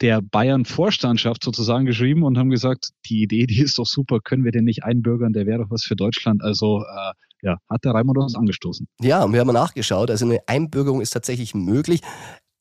der 0.00 0.20
Bayern-Vorstandschaft 0.20 1.44
sozusagen 1.44 1.86
geschrieben 1.86 2.24
und 2.24 2.38
haben 2.38 2.50
gesagt, 2.50 2.90
die 3.06 3.22
Idee, 3.22 3.46
die 3.46 3.60
ist 3.60 3.78
doch 3.78 3.86
super, 3.86 4.18
können 4.18 4.44
wir 4.44 4.50
den 4.50 4.64
nicht 4.64 4.82
einbürgern, 4.82 5.32
der 5.32 5.46
wäre 5.46 5.62
doch 5.62 5.70
was 5.70 5.84
für 5.84 5.94
Deutschland. 5.94 6.42
Also 6.42 6.82
äh, 6.82 7.12
ja, 7.42 7.58
hat 7.70 7.84
der 7.84 7.92
Raimund 7.92 8.18
uns 8.18 8.34
angestoßen. 8.34 8.88
Ja, 9.00 9.22
und 9.22 9.32
wir 9.32 9.40
haben 9.40 9.52
nachgeschaut. 9.52 10.10
Also 10.10 10.24
eine 10.24 10.40
Einbürgerung 10.48 11.00
ist 11.00 11.10
tatsächlich 11.10 11.54
möglich. 11.54 12.00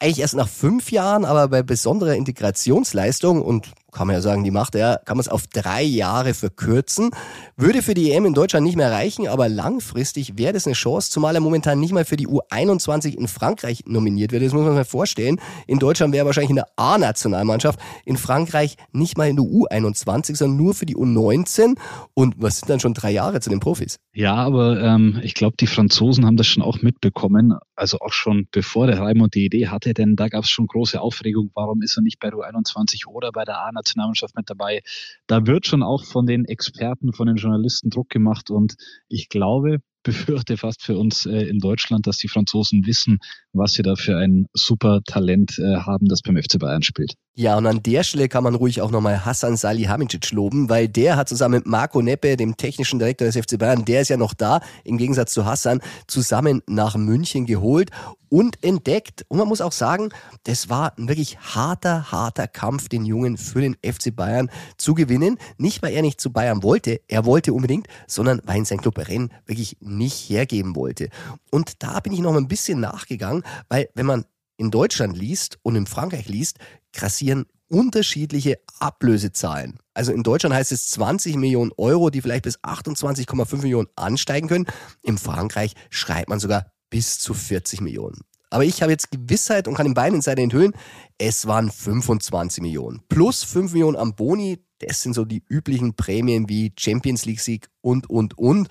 Eigentlich 0.01 0.21
erst 0.21 0.33
nach 0.33 0.49
fünf 0.49 0.91
Jahren, 0.91 1.25
aber 1.25 1.47
bei 1.47 1.61
besonderer 1.61 2.15
Integrationsleistung 2.15 3.39
und 3.39 3.71
kann 3.91 4.07
man 4.07 4.15
ja 4.15 4.21
sagen, 4.21 4.43
die 4.43 4.51
macht 4.51 4.73
er, 4.73 5.01
kann 5.05 5.17
man 5.17 5.21
es 5.21 5.27
auf 5.27 5.47
drei 5.47 5.83
Jahre 5.83 6.33
verkürzen. 6.33 7.11
Würde 7.57 7.81
für 7.81 7.93
die 7.93 8.11
EM 8.11 8.25
in 8.25 8.33
Deutschland 8.33 8.65
nicht 8.65 8.77
mehr 8.77 8.91
reichen, 8.91 9.27
aber 9.27 9.49
langfristig 9.49 10.37
wäre 10.37 10.53
das 10.53 10.65
eine 10.65 10.73
Chance, 10.73 11.11
zumal 11.11 11.35
er 11.35 11.41
momentan 11.41 11.79
nicht 11.79 11.93
mal 11.93 12.05
für 12.05 12.15
die 12.15 12.27
U21 12.27 13.15
in 13.15 13.27
Frankreich 13.27 13.83
nominiert 13.85 14.31
wird. 14.31 14.43
Das 14.43 14.53
muss 14.53 14.63
man 14.63 14.75
sich 14.75 14.87
vorstellen. 14.87 15.39
In 15.67 15.77
Deutschland 15.77 16.13
wäre 16.13 16.23
er 16.23 16.25
wahrscheinlich 16.25 16.49
in 16.51 16.55
der 16.55 16.69
A-Nationalmannschaft, 16.77 17.79
in 18.05 18.17
Frankreich 18.17 18.77
nicht 18.93 19.17
mal 19.17 19.29
in 19.29 19.35
der 19.35 19.45
U21, 19.45 20.35
sondern 20.35 20.57
nur 20.57 20.73
für 20.73 20.85
die 20.85 20.95
U19. 20.95 21.77
Und 22.13 22.35
was 22.37 22.59
sind 22.59 22.69
dann 22.69 22.79
schon 22.79 22.93
drei 22.93 23.11
Jahre 23.11 23.39
zu 23.41 23.49
den 23.49 23.59
Profis? 23.59 23.99
Ja, 24.13 24.35
aber 24.35 24.81
ähm, 24.81 25.19
ich 25.21 25.33
glaube, 25.33 25.57
die 25.59 25.67
Franzosen 25.67 26.25
haben 26.25 26.37
das 26.37 26.47
schon 26.47 26.63
auch 26.63 26.81
mitbekommen, 26.81 27.55
also 27.81 27.99
auch 27.99 28.13
schon 28.13 28.47
bevor 28.51 28.87
der 28.87 28.99
Raimund 28.99 29.35
die 29.35 29.45
Idee 29.45 29.67
hatte, 29.67 29.93
denn 29.93 30.15
da 30.15 30.29
gab 30.29 30.43
es 30.43 30.49
schon 30.49 30.67
große 30.67 31.01
Aufregung, 31.01 31.51
warum 31.53 31.81
ist 31.81 31.97
er 31.97 32.03
nicht 32.03 32.19
bei 32.19 32.29
der 32.29 32.39
U21 32.39 33.07
oder 33.07 33.31
bei 33.31 33.43
der 33.43 33.59
A-Nationalmannschaft? 33.59 34.11
Nationalmannschaft 34.11 34.35
mit 34.35 34.49
dabei. 34.49 34.81
Da 35.27 35.45
wird 35.47 35.65
schon 35.65 35.83
auch 35.83 36.05
von 36.05 36.25
den 36.25 36.45
Experten, 36.45 37.13
von 37.13 37.27
den 37.27 37.37
Journalisten 37.37 37.89
Druck 37.89 38.09
gemacht 38.09 38.49
und 38.49 38.75
ich 39.07 39.29
glaube, 39.29 39.79
befürchte 40.03 40.57
fast 40.57 40.83
für 40.83 40.97
uns 40.97 41.25
äh, 41.25 41.43
in 41.43 41.59
Deutschland, 41.59 42.07
dass 42.07 42.17
die 42.17 42.27
Franzosen 42.27 42.85
wissen, 42.85 43.19
was 43.53 43.73
sie 43.73 43.83
da 43.83 43.95
für 43.95 44.17
ein 44.17 44.47
super 44.53 45.01
Talent 45.05 45.59
äh, 45.59 45.77
haben, 45.77 46.07
das 46.07 46.21
beim 46.21 46.37
FC 46.37 46.59
Bayern 46.59 46.83
spielt. 46.83 47.13
Ja, 47.35 47.57
und 47.57 47.65
an 47.65 47.81
der 47.83 48.03
Stelle 48.03 48.27
kann 48.27 48.43
man 48.43 48.55
ruhig 48.55 48.81
auch 48.81 48.91
nochmal 48.91 49.25
Hassan 49.25 49.55
Salihamidzic 49.55 50.31
loben, 50.31 50.69
weil 50.69 50.87
der 50.87 51.15
hat 51.15 51.29
zusammen 51.29 51.55
mit 51.55 51.67
Marco 51.67 52.01
Neppe, 52.01 52.35
dem 52.35 52.57
technischen 52.57 52.99
Direktor 52.99 53.25
des 53.25 53.37
FC 53.37 53.57
Bayern, 53.57 53.85
der 53.85 54.01
ist 54.01 54.09
ja 54.09 54.17
noch 54.17 54.33
da, 54.33 54.61
im 54.83 54.97
Gegensatz 54.97 55.33
zu 55.33 55.45
Hassan, 55.45 55.81
zusammen 56.07 56.61
nach 56.67 56.95
München 56.95 57.45
geholt 57.45 57.91
und 58.31 58.63
entdeckt. 58.63 59.25
Und 59.27 59.37
man 59.37 59.47
muss 59.47 59.61
auch 59.61 59.73
sagen, 59.73 60.09
das 60.45 60.69
war 60.69 60.97
ein 60.97 61.09
wirklich 61.09 61.37
harter, 61.37 62.11
harter 62.11 62.47
Kampf, 62.47 62.87
den 62.87 63.05
Jungen 63.05 63.37
für 63.37 63.59
den 63.61 63.75
FC 63.85 64.15
Bayern 64.15 64.49
zu 64.77 64.93
gewinnen. 64.93 65.37
Nicht, 65.57 65.83
weil 65.83 65.93
er 65.93 66.01
nicht 66.01 66.21
zu 66.21 66.31
Bayern 66.31 66.63
wollte, 66.63 67.01
er 67.07 67.25
wollte 67.25 67.53
unbedingt, 67.53 67.87
sondern 68.07 68.41
weil 68.45 68.57
ihn 68.57 68.65
sein 68.65 68.79
Club 68.79 68.97
Rennes 68.97 69.29
wirklich 69.45 69.77
nicht 69.81 70.29
hergeben 70.29 70.75
wollte. 70.75 71.09
Und 71.51 71.83
da 71.83 71.99
bin 71.99 72.13
ich 72.13 72.21
noch 72.21 72.35
ein 72.35 72.47
bisschen 72.47 72.79
nachgegangen, 72.79 73.43
weil 73.67 73.89
wenn 73.95 74.05
man 74.05 74.25
in 74.55 74.71
Deutschland 74.71 75.17
liest 75.17 75.59
und 75.61 75.75
in 75.75 75.85
Frankreich 75.85 76.27
liest, 76.27 76.57
grassieren 76.93 77.45
unterschiedliche 77.67 78.59
Ablösezahlen. 78.79 79.77
Also 79.93 80.13
in 80.13 80.23
Deutschland 80.23 80.55
heißt 80.55 80.71
es 80.71 80.87
20 80.89 81.35
Millionen 81.35 81.71
Euro, 81.77 82.09
die 82.09 82.21
vielleicht 82.21 82.43
bis 82.43 82.59
28,5 82.59 83.57
Millionen 83.61 83.87
ansteigen 83.95 84.47
können. 84.47 84.67
In 85.01 85.17
Frankreich 85.17 85.73
schreibt 85.89 86.29
man 86.29 86.39
sogar 86.39 86.71
bis 86.91 87.17
zu 87.17 87.33
40 87.33 87.81
Millionen. 87.81 88.21
Aber 88.51 88.65
ich 88.65 88.83
habe 88.83 88.91
jetzt 88.91 89.09
Gewissheit 89.09 89.67
und 89.67 89.73
kann 89.75 89.87
den 89.87 89.95
beiden 89.95 90.15
Insider 90.15 90.43
enthüllen, 90.43 90.73
es 91.17 91.47
waren 91.47 91.71
25 91.71 92.61
Millionen. 92.61 93.01
Plus 93.07 93.43
5 93.43 93.71
Millionen 93.71 93.97
am 93.97 94.13
Boni, 94.13 94.59
das 94.79 95.01
sind 95.01 95.13
so 95.13 95.25
die 95.25 95.43
üblichen 95.47 95.95
Prämien 95.95 96.49
wie 96.49 96.73
Champions 96.77 97.25
League 97.25 97.39
Sieg 97.39 97.69
und, 97.79 98.09
und, 98.09 98.37
und. 98.37 98.67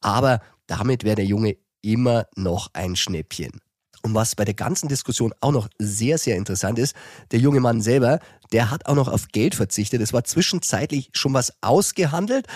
Aber 0.00 0.40
damit 0.66 1.04
wäre 1.04 1.16
der 1.16 1.26
Junge 1.26 1.56
immer 1.80 2.26
noch 2.36 2.70
ein 2.74 2.96
Schnäppchen. 2.96 3.60
Und 4.02 4.14
was 4.14 4.34
bei 4.34 4.44
der 4.44 4.54
ganzen 4.54 4.88
Diskussion 4.88 5.34
auch 5.40 5.52
noch 5.52 5.68
sehr, 5.78 6.18
sehr 6.18 6.36
interessant 6.36 6.78
ist, 6.78 6.94
der 7.32 7.38
junge 7.38 7.60
Mann 7.60 7.80
selber, 7.82 8.18
der 8.52 8.70
hat 8.70 8.86
auch 8.86 8.94
noch 8.94 9.08
auf 9.08 9.28
Geld 9.28 9.54
verzichtet. 9.54 10.00
Es 10.00 10.12
war 10.12 10.24
zwischenzeitlich 10.24 11.10
schon 11.12 11.34
was 11.34 11.52
ausgehandelt. 11.60 12.46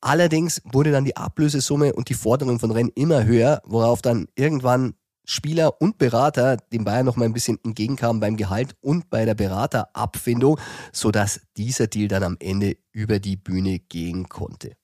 Allerdings 0.00 0.62
wurde 0.64 0.92
dann 0.92 1.04
die 1.04 1.16
Ablösesumme 1.16 1.92
und 1.92 2.08
die 2.08 2.14
Forderung 2.14 2.58
von 2.58 2.70
Rennes 2.70 2.92
immer 2.94 3.24
höher, 3.24 3.60
worauf 3.64 4.02
dann 4.02 4.28
irgendwann 4.34 4.94
Spieler 5.26 5.80
und 5.80 5.98
Berater 5.98 6.58
dem 6.72 6.84
Bayern 6.84 7.06
noch 7.06 7.16
mal 7.16 7.24
ein 7.24 7.32
bisschen 7.32 7.58
entgegenkamen 7.64 8.20
beim 8.20 8.36
Gehalt 8.36 8.76
und 8.80 9.08
bei 9.10 9.24
der 9.24 9.34
Beraterabfindung, 9.34 10.58
sodass 10.92 11.40
dieser 11.56 11.86
Deal 11.86 12.08
dann 12.08 12.22
am 12.22 12.36
Ende 12.40 12.76
über 12.92 13.18
die 13.18 13.36
Bühne 13.36 13.78
gehen 13.78 14.28
konnte. 14.28 14.76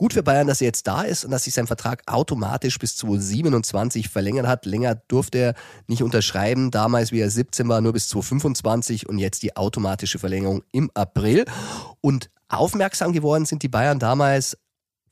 Gut 0.00 0.14
für 0.14 0.22
Bayern, 0.22 0.46
dass 0.46 0.62
er 0.62 0.68
jetzt 0.68 0.86
da 0.86 1.02
ist 1.02 1.26
und 1.26 1.30
dass 1.30 1.44
sich 1.44 1.52
sein 1.52 1.66
Vertrag 1.66 2.02
automatisch 2.06 2.78
bis 2.78 2.96
2027 2.96 4.08
verlängert 4.08 4.46
hat. 4.46 4.64
Länger 4.64 4.94
durfte 4.94 5.36
er 5.36 5.54
nicht 5.88 6.02
unterschreiben. 6.02 6.70
Damals, 6.70 7.12
wie 7.12 7.20
er 7.20 7.28
17 7.28 7.68
war, 7.68 7.82
nur 7.82 7.92
bis 7.92 8.08
2025 8.08 9.10
und 9.10 9.18
jetzt 9.18 9.42
die 9.42 9.58
automatische 9.58 10.18
Verlängerung 10.18 10.62
im 10.72 10.90
April. 10.94 11.44
Und 12.00 12.30
aufmerksam 12.48 13.12
geworden 13.12 13.44
sind 13.44 13.62
die 13.62 13.68
Bayern 13.68 13.98
damals 13.98 14.56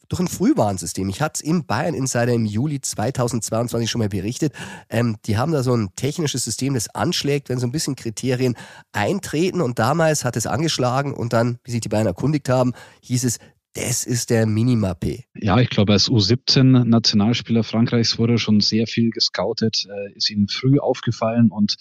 durch 0.08 0.20
ein 0.20 0.28
Frühwarnsystem. 0.28 1.06
Ich 1.10 1.20
hatte 1.20 1.34
es 1.34 1.40
im 1.42 1.66
Bayern 1.66 1.92
Insider 1.92 2.32
im 2.32 2.46
Juli 2.46 2.80
2022 2.80 3.90
schon 3.90 3.98
mal 3.98 4.08
berichtet. 4.08 4.54
Ähm, 4.88 5.16
die 5.26 5.36
haben 5.36 5.52
da 5.52 5.62
so 5.62 5.76
ein 5.76 5.90
technisches 5.96 6.44
System, 6.44 6.72
das 6.72 6.88
anschlägt, 6.94 7.50
wenn 7.50 7.58
so 7.58 7.66
ein 7.66 7.72
bisschen 7.72 7.94
Kriterien 7.94 8.56
eintreten. 8.92 9.60
Und 9.60 9.78
damals 9.78 10.24
hat 10.24 10.34
es 10.34 10.46
angeschlagen 10.46 11.12
und 11.12 11.34
dann, 11.34 11.58
wie 11.64 11.72
sich 11.72 11.82
die 11.82 11.90
Bayern 11.90 12.06
erkundigt 12.06 12.48
haben, 12.48 12.72
hieß 13.02 13.24
es, 13.24 13.38
das 13.74 14.04
ist 14.04 14.30
der 14.30 14.46
Minimape. 14.46 15.24
Ja, 15.34 15.58
ich 15.60 15.70
glaube, 15.70 15.92
als 15.92 16.10
U17-Nationalspieler 16.10 17.62
Frankreichs 17.64 18.18
wurde 18.18 18.38
schon 18.38 18.60
sehr 18.60 18.86
viel 18.86 19.10
gescoutet, 19.10 19.86
äh, 19.88 20.12
ist 20.14 20.30
ihm 20.30 20.48
früh 20.48 20.78
aufgefallen 20.78 21.50
und 21.50 21.76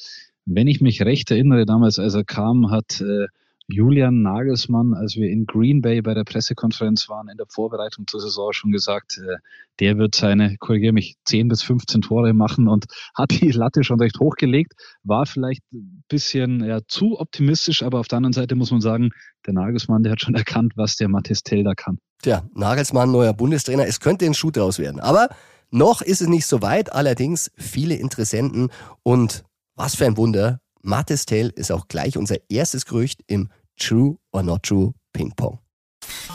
wenn 0.46 0.67
ich 0.67 0.79
mich 0.79 1.01
recht 1.01 1.29
erinnere, 1.29 1.65
damals, 1.65 2.00
als 2.00 2.13
er 2.13 2.24
kam, 2.24 2.72
hat 2.72 3.01
äh, 3.01 3.27
Julian 3.69 4.21
Nagelsmann, 4.21 4.93
als 4.93 5.15
wir 5.17 5.29
in 5.29 5.45
Green 5.45 5.81
Bay 5.81 6.01
bei 6.01 6.13
der 6.13 6.24
Pressekonferenz 6.24 7.09
waren, 7.09 7.27
in 7.27 7.36
der 7.36 7.47
Vorbereitung 7.50 8.07
zur 8.07 8.21
Saison 8.21 8.53
schon 8.53 8.71
gesagt, 8.71 9.17
äh, 9.17 9.38
der 9.79 9.97
wird 9.97 10.15
seine, 10.15 10.55
korrigiere 10.57 10.93
mich, 10.93 11.15
10 11.25 11.50
bis 11.50 11.63
15 11.63 12.01
Tore 12.01 12.33
machen 12.33 12.69
und 12.69 12.86
hat 13.13 13.31
die 13.31 13.51
Latte 13.51 13.83
schon 13.83 14.00
recht 14.00 14.19
hochgelegt. 14.19 14.74
War 15.03 15.25
vielleicht 15.25 15.62
ein 15.74 16.03
bisschen 16.07 16.63
ja, 16.63 16.79
zu 16.88 17.19
optimistisch, 17.19 17.83
aber 17.83 18.00
auf 18.00 18.07
der 18.07 18.17
anderen 18.17 18.33
Seite 18.33 18.55
muss 18.55 18.71
man 18.71 18.79
sagen, 18.79 19.09
der 19.45 19.53
Nagelsmann, 19.53 20.03
der 20.03 20.13
hat 20.13 20.21
schon 20.21 20.36
erkannt, 20.36 20.74
was 20.77 20.95
der 20.95 21.09
Mathis 21.09 21.43
Telder 21.43 21.75
kann. 21.75 22.00
Tja, 22.21 22.43
Nagelsmann, 22.53 23.12
neuer 23.12 23.33
Bundestrainer, 23.33 23.86
es 23.86 24.00
könnte 24.00 24.25
ein 24.25 24.33
Schuh 24.33 24.51
draus 24.51 24.79
werden. 24.79 25.01
Aber 25.01 25.27
noch 25.71 26.01
ist 26.01 26.21
es 26.21 26.29
nicht 26.29 26.45
so 26.45 26.62
weit, 26.62 26.93
allerdings 26.93 27.51
viele 27.57 27.95
Interessenten 27.95 28.69
und 29.03 29.43
was 29.75 29.95
für 29.95 30.05
ein 30.05 30.15
Wunder, 30.15 30.62
Mattes 30.88 31.25
Tell 31.25 31.50
ist 31.50 31.70
auch 31.70 31.89
gleich 31.89 32.17
unser 32.17 32.38
erstes 32.50 32.86
Gerücht 32.86 33.22
im 33.27 33.50
True 33.77 34.17
or 34.32 34.41
Not 34.41 34.63
True 34.63 34.94
Ping 35.12 35.34
Pong. 35.36 35.60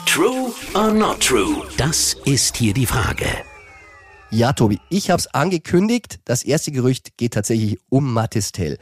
True 0.05 0.53
or 0.75 0.93
Not 0.93 1.21
True? 1.21 1.63
Das 1.75 2.15
ist 2.25 2.55
hier 2.57 2.75
die 2.75 2.85
Frage. 2.85 3.25
Ja, 4.29 4.53
Tobi, 4.53 4.79
ich 4.89 5.09
habe 5.09 5.19
es 5.19 5.25
angekündigt. 5.27 6.19
Das 6.25 6.43
erste 6.43 6.71
Gerücht 6.71 7.17
geht 7.17 7.33
tatsächlich 7.33 7.79
um 7.89 8.13
Mattes 8.13 8.51
Tell. 8.51 8.77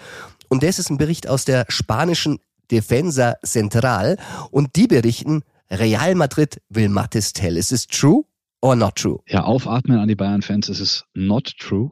Und 0.50 0.63
das 0.63 0.78
ist 0.78 0.90
ein 0.90 0.98
Bericht 0.98 1.30
aus 1.30 1.46
der 1.46 1.66
spanischen 1.70 2.40
Defensa 2.70 3.36
Central. 3.42 4.18
Und 4.51 4.75
die 4.75 4.88
berichten, 4.88 5.44
Real 5.70 6.16
Madrid 6.16 6.62
will 6.68 6.90
Mattes 6.90 7.32
Tell. 7.32 7.56
Ist 7.56 7.72
es 7.72 7.88
true 7.88 8.25
or 8.60 8.75
not 8.75 8.96
true? 8.96 9.20
Ja, 9.25 9.46
aufatmen 9.46 10.00
an 10.00 10.10
die 10.10 10.16
Bayern-Fans. 10.16 10.68
Ist 10.68 10.82
es 10.82 11.06
not 11.13 11.58
true? 11.58 11.92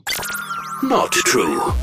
Not 0.81 1.11
true. 1.11 1.73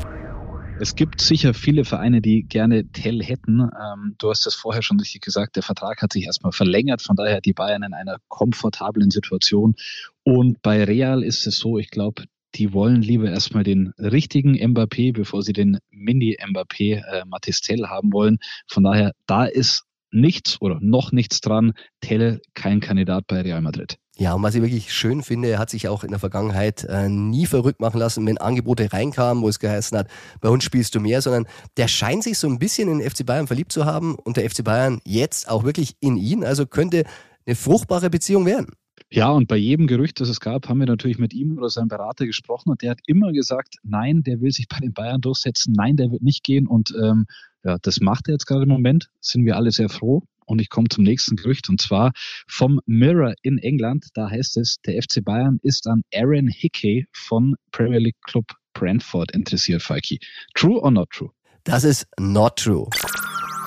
Es 0.79 0.95
gibt 0.95 1.21
sicher 1.21 1.55
viele 1.55 1.85
Vereine, 1.85 2.21
die 2.21 2.43
gerne 2.43 2.87
Tell 2.91 3.23
hätten. 3.23 3.61
Ähm, 3.61 4.15
du 4.19 4.29
hast 4.29 4.45
das 4.45 4.53
vorher 4.53 4.83
schon 4.83 4.99
richtig 4.99 5.21
gesagt, 5.21 5.55
der 5.55 5.63
Vertrag 5.63 6.03
hat 6.03 6.13
sich 6.13 6.25
erstmal 6.25 6.51
verlängert, 6.51 7.01
von 7.01 7.15
daher 7.15 7.41
die 7.41 7.53
Bayern 7.53 7.81
in 7.81 7.93
einer 7.93 8.17
komfortablen 8.27 9.09
Situation. 9.09 9.75
Und 10.23 10.61
bei 10.61 10.83
Real 10.83 11.23
ist 11.23 11.47
es 11.47 11.57
so, 11.57 11.79
ich 11.79 11.89
glaube, 11.89 12.25
die 12.55 12.73
wollen 12.73 13.01
lieber 13.01 13.29
erstmal 13.29 13.63
den 13.63 13.91
richtigen 13.97 14.55
Mbappé, 14.55 15.13
bevor 15.13 15.41
sie 15.41 15.53
den 15.53 15.79
Mini-Mbappé 15.89 17.03
äh, 17.03 17.25
Matistel 17.25 17.89
haben 17.89 18.13
wollen. 18.13 18.37
Von 18.67 18.83
daher, 18.83 19.13
da 19.25 19.45
ist 19.45 19.83
nichts 20.11 20.61
oder 20.61 20.79
noch 20.79 21.11
nichts 21.11 21.41
dran. 21.41 21.73
Tell 22.01 22.39
kein 22.53 22.81
Kandidat 22.81 23.25
bei 23.27 23.41
Real 23.41 23.61
Madrid. 23.61 23.97
Ja, 24.19 24.33
und 24.33 24.41
was 24.41 24.55
ich 24.55 24.61
wirklich 24.63 24.91
schön 24.91 25.21
finde, 25.21 25.49
er 25.49 25.59
hat 25.59 25.69
sich 25.69 25.87
auch 25.87 26.03
in 26.03 26.09
der 26.09 26.17
Vergangenheit 26.17 26.83
äh, 26.85 27.07
nie 27.07 27.45
verrückt 27.45 27.79
machen 27.79 27.99
lassen, 27.99 28.25
wenn 28.25 28.39
Angebote 28.39 28.91
reinkamen, 28.91 29.43
wo 29.43 29.49
es 29.49 29.59
geheißen 29.59 29.95
hat, 29.95 30.07
bei 30.41 30.49
uns 30.49 30.63
spielst 30.63 30.95
du 30.95 30.99
mehr, 30.99 31.21
sondern 31.21 31.45
der 31.77 31.87
scheint 31.87 32.23
sich 32.23 32.39
so 32.39 32.47
ein 32.47 32.57
bisschen 32.57 32.89
in 32.89 32.97
den 32.97 33.09
FC 33.09 33.23
Bayern 33.25 33.45
verliebt 33.45 33.71
zu 33.71 33.85
haben 33.85 34.15
und 34.15 34.37
der 34.37 34.49
FC 34.49 34.63
Bayern 34.63 35.01
jetzt 35.05 35.49
auch 35.49 35.63
wirklich 35.65 35.95
in 35.99 36.17
ihn. 36.17 36.43
Also 36.43 36.65
könnte 36.65 37.03
eine 37.45 37.55
fruchtbare 37.55 38.09
Beziehung 38.09 38.47
werden. 38.47 38.71
Ja, 39.11 39.29
und 39.29 39.47
bei 39.47 39.55
jedem 39.55 39.85
Gerücht, 39.85 40.19
das 40.19 40.29
es 40.29 40.39
gab, 40.39 40.67
haben 40.67 40.79
wir 40.79 40.87
natürlich 40.87 41.19
mit 41.19 41.33
ihm 41.33 41.57
oder 41.57 41.69
seinem 41.69 41.87
Berater 41.87 42.25
gesprochen 42.25 42.71
und 42.71 42.81
der 42.81 42.91
hat 42.91 42.99
immer 43.05 43.31
gesagt, 43.31 43.75
nein, 43.83 44.23
der 44.23 44.41
will 44.41 44.51
sich 44.51 44.67
bei 44.67 44.79
den 44.79 44.93
Bayern 44.93 45.21
durchsetzen, 45.21 45.73
nein, 45.77 45.95
der 45.95 46.11
wird 46.11 46.23
nicht 46.23 46.43
gehen 46.43 46.67
und 46.67 46.93
ähm, 47.01 47.25
ja, 47.63 47.77
das 47.81 48.01
macht 48.01 48.27
er 48.27 48.33
jetzt 48.33 48.47
gerade 48.47 48.63
im 48.63 48.69
Moment, 48.69 49.09
sind 49.21 49.45
wir 49.45 49.55
alle 49.55 49.71
sehr 49.71 49.89
froh. 49.89 50.23
Und 50.47 50.59
ich 50.61 50.69
komme 50.69 50.87
zum 50.89 51.03
nächsten 51.03 51.35
Gerücht 51.35 51.69
und 51.69 51.81
zwar 51.81 52.11
vom 52.47 52.79
Mirror 52.85 53.33
in 53.43 53.57
England. 53.59 54.07
Da 54.13 54.29
heißt 54.29 54.57
es, 54.57 54.77
der 54.85 55.01
FC 55.01 55.23
Bayern 55.23 55.59
ist 55.61 55.87
an 55.87 56.01
Aaron 56.13 56.47
Hickey 56.47 57.05
von 57.13 57.55
Premier 57.71 57.99
League 57.99 58.21
Club 58.23 58.45
Brentford 58.73 59.31
interessiert, 59.31 59.81
Falki. 59.81 60.19
True 60.55 60.79
or 60.81 60.91
not 60.91 61.09
true? 61.11 61.29
Das 61.63 61.83
ist 61.83 62.07
not 62.19 62.55
true. 62.55 62.87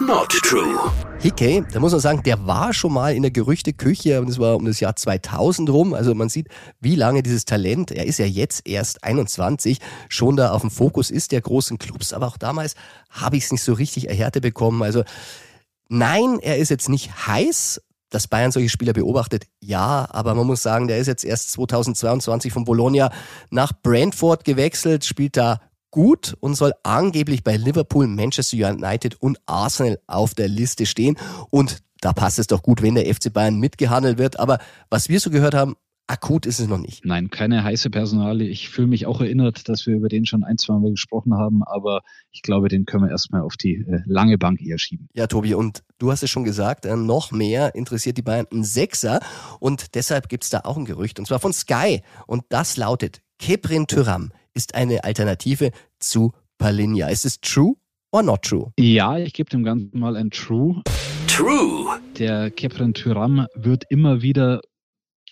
Not 0.00 0.30
true. 0.30 0.90
Hickey, 1.20 1.62
da 1.70 1.78
muss 1.78 1.92
man 1.92 2.00
sagen, 2.00 2.22
der 2.22 2.46
war 2.46 2.72
schon 2.72 2.94
mal 2.94 3.14
in 3.14 3.20
der 3.20 3.30
Gerüchteküche 3.30 4.18
und 4.18 4.30
das 4.30 4.38
war 4.38 4.56
um 4.56 4.64
das 4.64 4.80
Jahr 4.80 4.96
2000 4.96 5.68
rum. 5.68 5.92
Also 5.92 6.14
man 6.14 6.30
sieht, 6.30 6.48
wie 6.80 6.94
lange 6.94 7.22
dieses 7.22 7.44
Talent, 7.44 7.90
er 7.90 8.06
ist 8.06 8.18
ja 8.18 8.24
jetzt 8.24 8.66
erst 8.66 9.04
21, 9.04 9.78
schon 10.08 10.36
da 10.36 10.52
auf 10.52 10.62
dem 10.62 10.70
Fokus 10.70 11.10
ist 11.10 11.32
der 11.32 11.42
großen 11.42 11.76
Clubs. 11.76 12.14
Aber 12.14 12.28
auch 12.28 12.38
damals 12.38 12.76
habe 13.10 13.36
ich 13.36 13.44
es 13.44 13.52
nicht 13.52 13.62
so 13.62 13.74
richtig 13.74 14.08
erhärtet 14.08 14.42
bekommen. 14.42 14.82
Also 14.82 15.04
Nein, 15.92 16.38
er 16.40 16.58
ist 16.58 16.68
jetzt 16.68 16.88
nicht 16.88 17.26
heiß, 17.26 17.82
dass 18.10 18.28
Bayern 18.28 18.52
solche 18.52 18.68
Spieler 18.68 18.92
beobachtet, 18.92 19.46
ja, 19.60 20.06
aber 20.10 20.36
man 20.36 20.46
muss 20.46 20.62
sagen, 20.62 20.86
der 20.86 20.98
ist 20.98 21.08
jetzt 21.08 21.24
erst 21.24 21.50
2022 21.50 22.52
von 22.52 22.64
Bologna 22.64 23.10
nach 23.50 23.72
Brentford 23.82 24.44
gewechselt, 24.44 25.04
spielt 25.04 25.36
da 25.36 25.60
gut 25.90 26.36
und 26.38 26.54
soll 26.54 26.74
angeblich 26.84 27.42
bei 27.42 27.56
Liverpool, 27.56 28.06
Manchester 28.06 28.56
United 28.56 29.20
und 29.20 29.40
Arsenal 29.46 29.98
auf 30.06 30.34
der 30.34 30.46
Liste 30.46 30.86
stehen. 30.86 31.18
Und 31.50 31.78
da 32.00 32.12
passt 32.12 32.38
es 32.38 32.46
doch 32.46 32.62
gut, 32.62 32.82
wenn 32.82 32.94
der 32.94 33.12
FC 33.12 33.32
Bayern 33.32 33.58
mitgehandelt 33.58 34.16
wird. 34.16 34.38
Aber 34.38 34.60
was 34.90 35.08
wir 35.08 35.18
so 35.18 35.30
gehört 35.30 35.54
haben, 35.54 35.74
akut 36.10 36.44
ist 36.44 36.58
es 36.58 36.66
noch 36.66 36.78
nicht. 36.78 37.04
Nein, 37.04 37.30
keine 37.30 37.62
heiße 37.62 37.88
Personale. 37.88 38.44
Ich 38.44 38.68
fühle 38.68 38.88
mich 38.88 39.06
auch 39.06 39.20
erinnert, 39.20 39.68
dass 39.68 39.86
wir 39.86 39.94
über 39.94 40.08
den 40.08 40.26
schon 40.26 40.42
ein, 40.42 40.58
zwei 40.58 40.74
Mal 40.74 40.90
gesprochen 40.90 41.34
haben, 41.34 41.62
aber 41.62 42.02
ich 42.32 42.42
glaube, 42.42 42.68
den 42.68 42.84
können 42.84 43.04
wir 43.04 43.10
erstmal 43.10 43.42
auf 43.42 43.56
die 43.56 43.76
äh, 43.76 44.00
lange 44.06 44.36
Bank 44.36 44.60
eher 44.60 44.78
schieben. 44.78 45.08
Ja, 45.14 45.28
Tobi, 45.28 45.54
und 45.54 45.84
du 45.98 46.10
hast 46.10 46.22
es 46.22 46.30
schon 46.30 46.44
gesagt, 46.44 46.84
äh, 46.84 46.96
noch 46.96 47.30
mehr 47.30 47.74
interessiert 47.74 48.16
die 48.16 48.22
Bayern 48.22 48.46
ein 48.52 48.64
Sechser 48.64 49.20
und 49.60 49.94
deshalb 49.94 50.28
gibt 50.28 50.44
es 50.44 50.50
da 50.50 50.60
auch 50.64 50.76
ein 50.76 50.84
Gerücht 50.84 51.18
und 51.18 51.26
zwar 51.26 51.38
von 51.38 51.52
Sky 51.52 52.02
und 52.26 52.44
das 52.48 52.76
lautet, 52.76 53.22
Keprin 53.38 53.86
Tyram 53.86 54.32
ist 54.52 54.74
eine 54.74 55.04
Alternative 55.04 55.70
zu 56.00 56.32
Palinja. 56.58 57.08
Ist 57.08 57.24
es 57.24 57.40
true 57.40 57.74
or 58.10 58.22
not 58.22 58.42
true? 58.42 58.72
Ja, 58.78 59.16
ich 59.16 59.32
gebe 59.32 59.48
dem 59.48 59.62
Ganzen 59.62 59.98
mal 59.98 60.16
ein 60.16 60.30
True. 60.30 60.82
True. 61.28 62.00
Der 62.18 62.50
Keprin 62.50 62.92
Tyram 62.92 63.46
wird 63.54 63.84
immer 63.88 64.20
wieder 64.20 64.60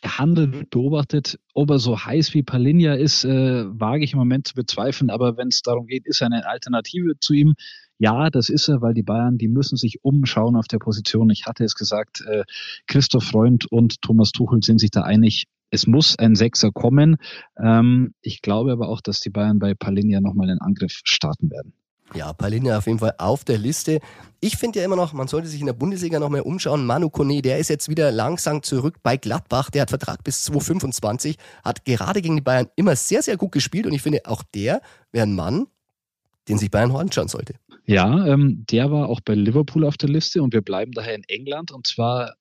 gehandelt 0.01 0.53
wird, 0.53 0.71
beobachtet. 0.71 1.39
Ob 1.55 1.71
er 1.71 1.79
so 1.79 1.99
heiß 1.99 2.35
wie 2.35 2.43
Palinja 2.43 2.95
ist, 2.95 3.25
äh, 3.25 3.65
wage 3.69 4.05
ich 4.05 4.13
im 4.13 4.19
Moment 4.19 4.49
zu 4.49 4.55
bezweifeln. 4.55 5.11
Aber 5.11 5.37
wenn 5.37 5.49
es 5.49 5.63
darum 5.63 5.87
geht, 5.87 6.07
ist 6.07 6.21
er 6.21 6.27
eine 6.27 6.47
Alternative 6.47 7.19
zu 7.21 7.35
ihm? 7.35 7.55
Ja, 7.99 8.31
das 8.31 8.49
ist 8.49 8.69
er, 8.69 8.81
weil 8.81 8.95
die 8.95 9.03
Bayern, 9.03 9.39
die 9.39 9.49
müssen 9.49 9.77
sich 9.77 10.05
umschauen 10.05 10.55
auf 10.55 10.69
der 10.69 10.79
Position. 10.79 11.31
Ich 11.31 11.47
hatte 11.47 11.65
es 11.65 11.75
gesagt, 11.75 12.21
äh, 12.21 12.45
Christoph 12.87 13.25
Freund 13.25 13.67
und 13.71 14.01
Thomas 14.03 14.31
Tuchel 14.31 14.63
sind 14.63 14.79
sich 14.79 14.91
da 14.91 15.03
einig. 15.03 15.45
Es 15.71 15.87
muss 15.87 16.17
ein 16.17 16.37
Sechser 16.37 16.71
kommen. 16.71 17.17
Ähm, 17.61 18.15
ich 18.23 18.41
glaube 18.41 18.73
aber 18.73 18.89
auch, 18.89 19.01
dass 19.01 19.21
die 19.21 19.31
Bayern 19.31 19.59
bei 19.59 19.75
Palinja 19.75 20.21
nochmal 20.21 20.49
einen 20.49 20.61
Angriff 20.61 21.01
starten 21.05 21.51
werden. 21.51 21.73
Ja, 22.15 22.33
Palinja 22.33 22.79
auf 22.79 22.87
jeden 22.87 22.99
Fall 22.99 23.15
auf 23.19 23.45
der 23.45 23.59
Liste. 23.59 24.01
Ich 24.41 24.57
finde 24.57 24.79
ja 24.79 24.85
immer 24.85 24.97
noch, 24.97 25.13
man 25.13 25.29
sollte 25.29 25.49
sich 25.49 25.61
in 25.61 25.67
der 25.67 25.73
Bundesliga 25.73 26.19
noch 26.19 26.31
mehr 26.31 26.47
umschauen. 26.47 26.87
Manu 26.87 27.11
Kone, 27.11 27.43
der 27.43 27.59
ist 27.59 27.69
jetzt 27.69 27.89
wieder 27.89 28.11
langsam 28.11 28.63
zurück 28.63 28.97
bei 29.03 29.17
Gladbach. 29.17 29.71
Der 29.71 29.83
hat 29.83 29.91
Vertrag 29.91 30.25
bis 30.25 30.45
2025, 30.45 31.37
hat 31.65 31.85
gerade 31.85 32.23
gegen 32.23 32.37
die 32.37 32.43
Bayern 32.43 32.69
immer 32.77 32.97
sehr, 32.97 33.23
sehr 33.23 33.37
gut 33.37 33.53
gespielt 33.53 33.87
und 33.87 33.93
ich 33.93 34.03
finde, 34.03 34.23
auch 34.25 34.43
der 34.55 34.81
wäre 35.13 35.27
ein 35.27 35.35
Mann, 35.35 35.67
den 36.49 36.59
sich 36.59 36.71
Bayern 36.71 36.95
anschauen 36.95 37.29
sollte. 37.29 37.55
Ja, 37.85 38.27
ähm, 38.27 38.65
der 38.71 38.91
war 38.91 39.09
auch 39.09 39.21
bei 39.21 39.35
Liverpool 39.35 39.85
auf 39.85 39.97
der 39.97 40.09
Liste 40.09 40.43
und 40.43 40.53
wir 40.53 40.63
bleiben 40.63 40.93
daher 40.93 41.15
in 41.15 41.25
England 41.25 41.73
und 41.73 41.87
zwar 41.87 42.35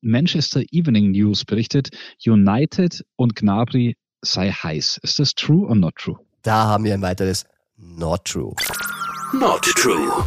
Manchester 0.00 0.62
Evening 0.70 1.12
News 1.12 1.44
berichtet, 1.44 1.88
United 2.24 3.04
und 3.16 3.36
Gnabry 3.36 3.96
sei 4.22 4.50
heiß. 4.50 4.98
Ist 5.02 5.18
das 5.18 5.34
true 5.34 5.66
or 5.66 5.74
not 5.74 5.96
true? 5.96 6.18
Da 6.42 6.64
haben 6.64 6.84
wir 6.84 6.94
ein 6.94 7.02
weiteres 7.02 7.44
not 7.76 8.24
true? 8.24 8.54
Not 9.40 9.62
true. 9.62 10.24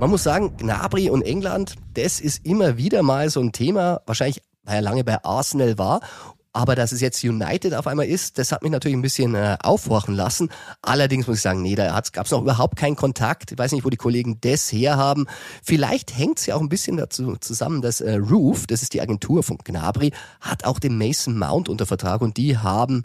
Man 0.00 0.10
muss 0.10 0.24
sagen, 0.24 0.56
Gnabry 0.56 1.10
und 1.10 1.22
England, 1.22 1.76
das 1.94 2.20
ist 2.20 2.44
immer 2.44 2.76
wieder 2.76 3.02
mal 3.02 3.30
so 3.30 3.40
ein 3.40 3.52
Thema, 3.52 4.00
wahrscheinlich 4.06 4.42
weil 4.64 4.76
er 4.76 4.82
lange 4.82 5.04
bei 5.04 5.22
Arsenal 5.24 5.78
war 5.78 6.00
aber 6.58 6.74
dass 6.74 6.90
es 6.90 7.00
jetzt 7.00 7.22
United 7.22 7.72
auf 7.74 7.86
einmal 7.86 8.06
ist, 8.06 8.36
das 8.36 8.50
hat 8.50 8.62
mich 8.62 8.72
natürlich 8.72 8.96
ein 8.96 9.02
bisschen 9.02 9.36
äh, 9.36 9.56
aufhorchen 9.62 10.14
lassen. 10.14 10.50
Allerdings 10.82 11.28
muss 11.28 11.36
ich 11.36 11.42
sagen, 11.42 11.62
nee, 11.62 11.76
da 11.76 12.00
gab 12.12 12.26
es 12.26 12.32
noch 12.32 12.42
überhaupt 12.42 12.76
keinen 12.76 12.96
Kontakt. 12.96 13.52
Ich 13.52 13.58
weiß 13.58 13.70
nicht, 13.70 13.84
wo 13.84 13.90
die 13.90 13.96
Kollegen 13.96 14.38
das 14.40 14.72
herhaben. 14.72 15.26
Vielleicht 15.62 16.18
hängt 16.18 16.40
es 16.40 16.46
ja 16.46 16.56
auch 16.56 16.60
ein 16.60 16.68
bisschen 16.68 16.96
dazu 16.96 17.36
zusammen, 17.36 17.80
dass 17.80 18.00
äh, 18.00 18.14
Roof, 18.14 18.66
das 18.66 18.82
ist 18.82 18.94
die 18.94 19.00
Agentur 19.00 19.44
von 19.44 19.58
Gnabry, 19.58 20.12
hat 20.40 20.64
auch 20.64 20.80
den 20.80 20.98
Mason 20.98 21.38
Mount 21.38 21.68
unter 21.68 21.86
Vertrag 21.86 22.22
und 22.22 22.36
die 22.36 22.58
haben 22.58 23.02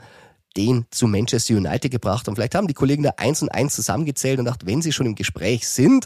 den 0.56 0.86
zu 0.92 1.08
Manchester 1.08 1.56
United 1.56 1.92
gebracht. 1.92 2.28
Und 2.28 2.36
vielleicht 2.36 2.56
haben 2.56 2.68
die 2.68 2.74
Kollegen 2.74 3.04
da 3.04 3.14
eins 3.18 3.42
und 3.42 3.50
eins 3.50 3.76
zusammengezählt 3.76 4.40
und 4.40 4.46
gedacht, 4.46 4.66
wenn 4.66 4.82
sie 4.82 4.92
schon 4.92 5.06
im 5.06 5.16
Gespräch 5.16 5.68
sind, 5.68 6.06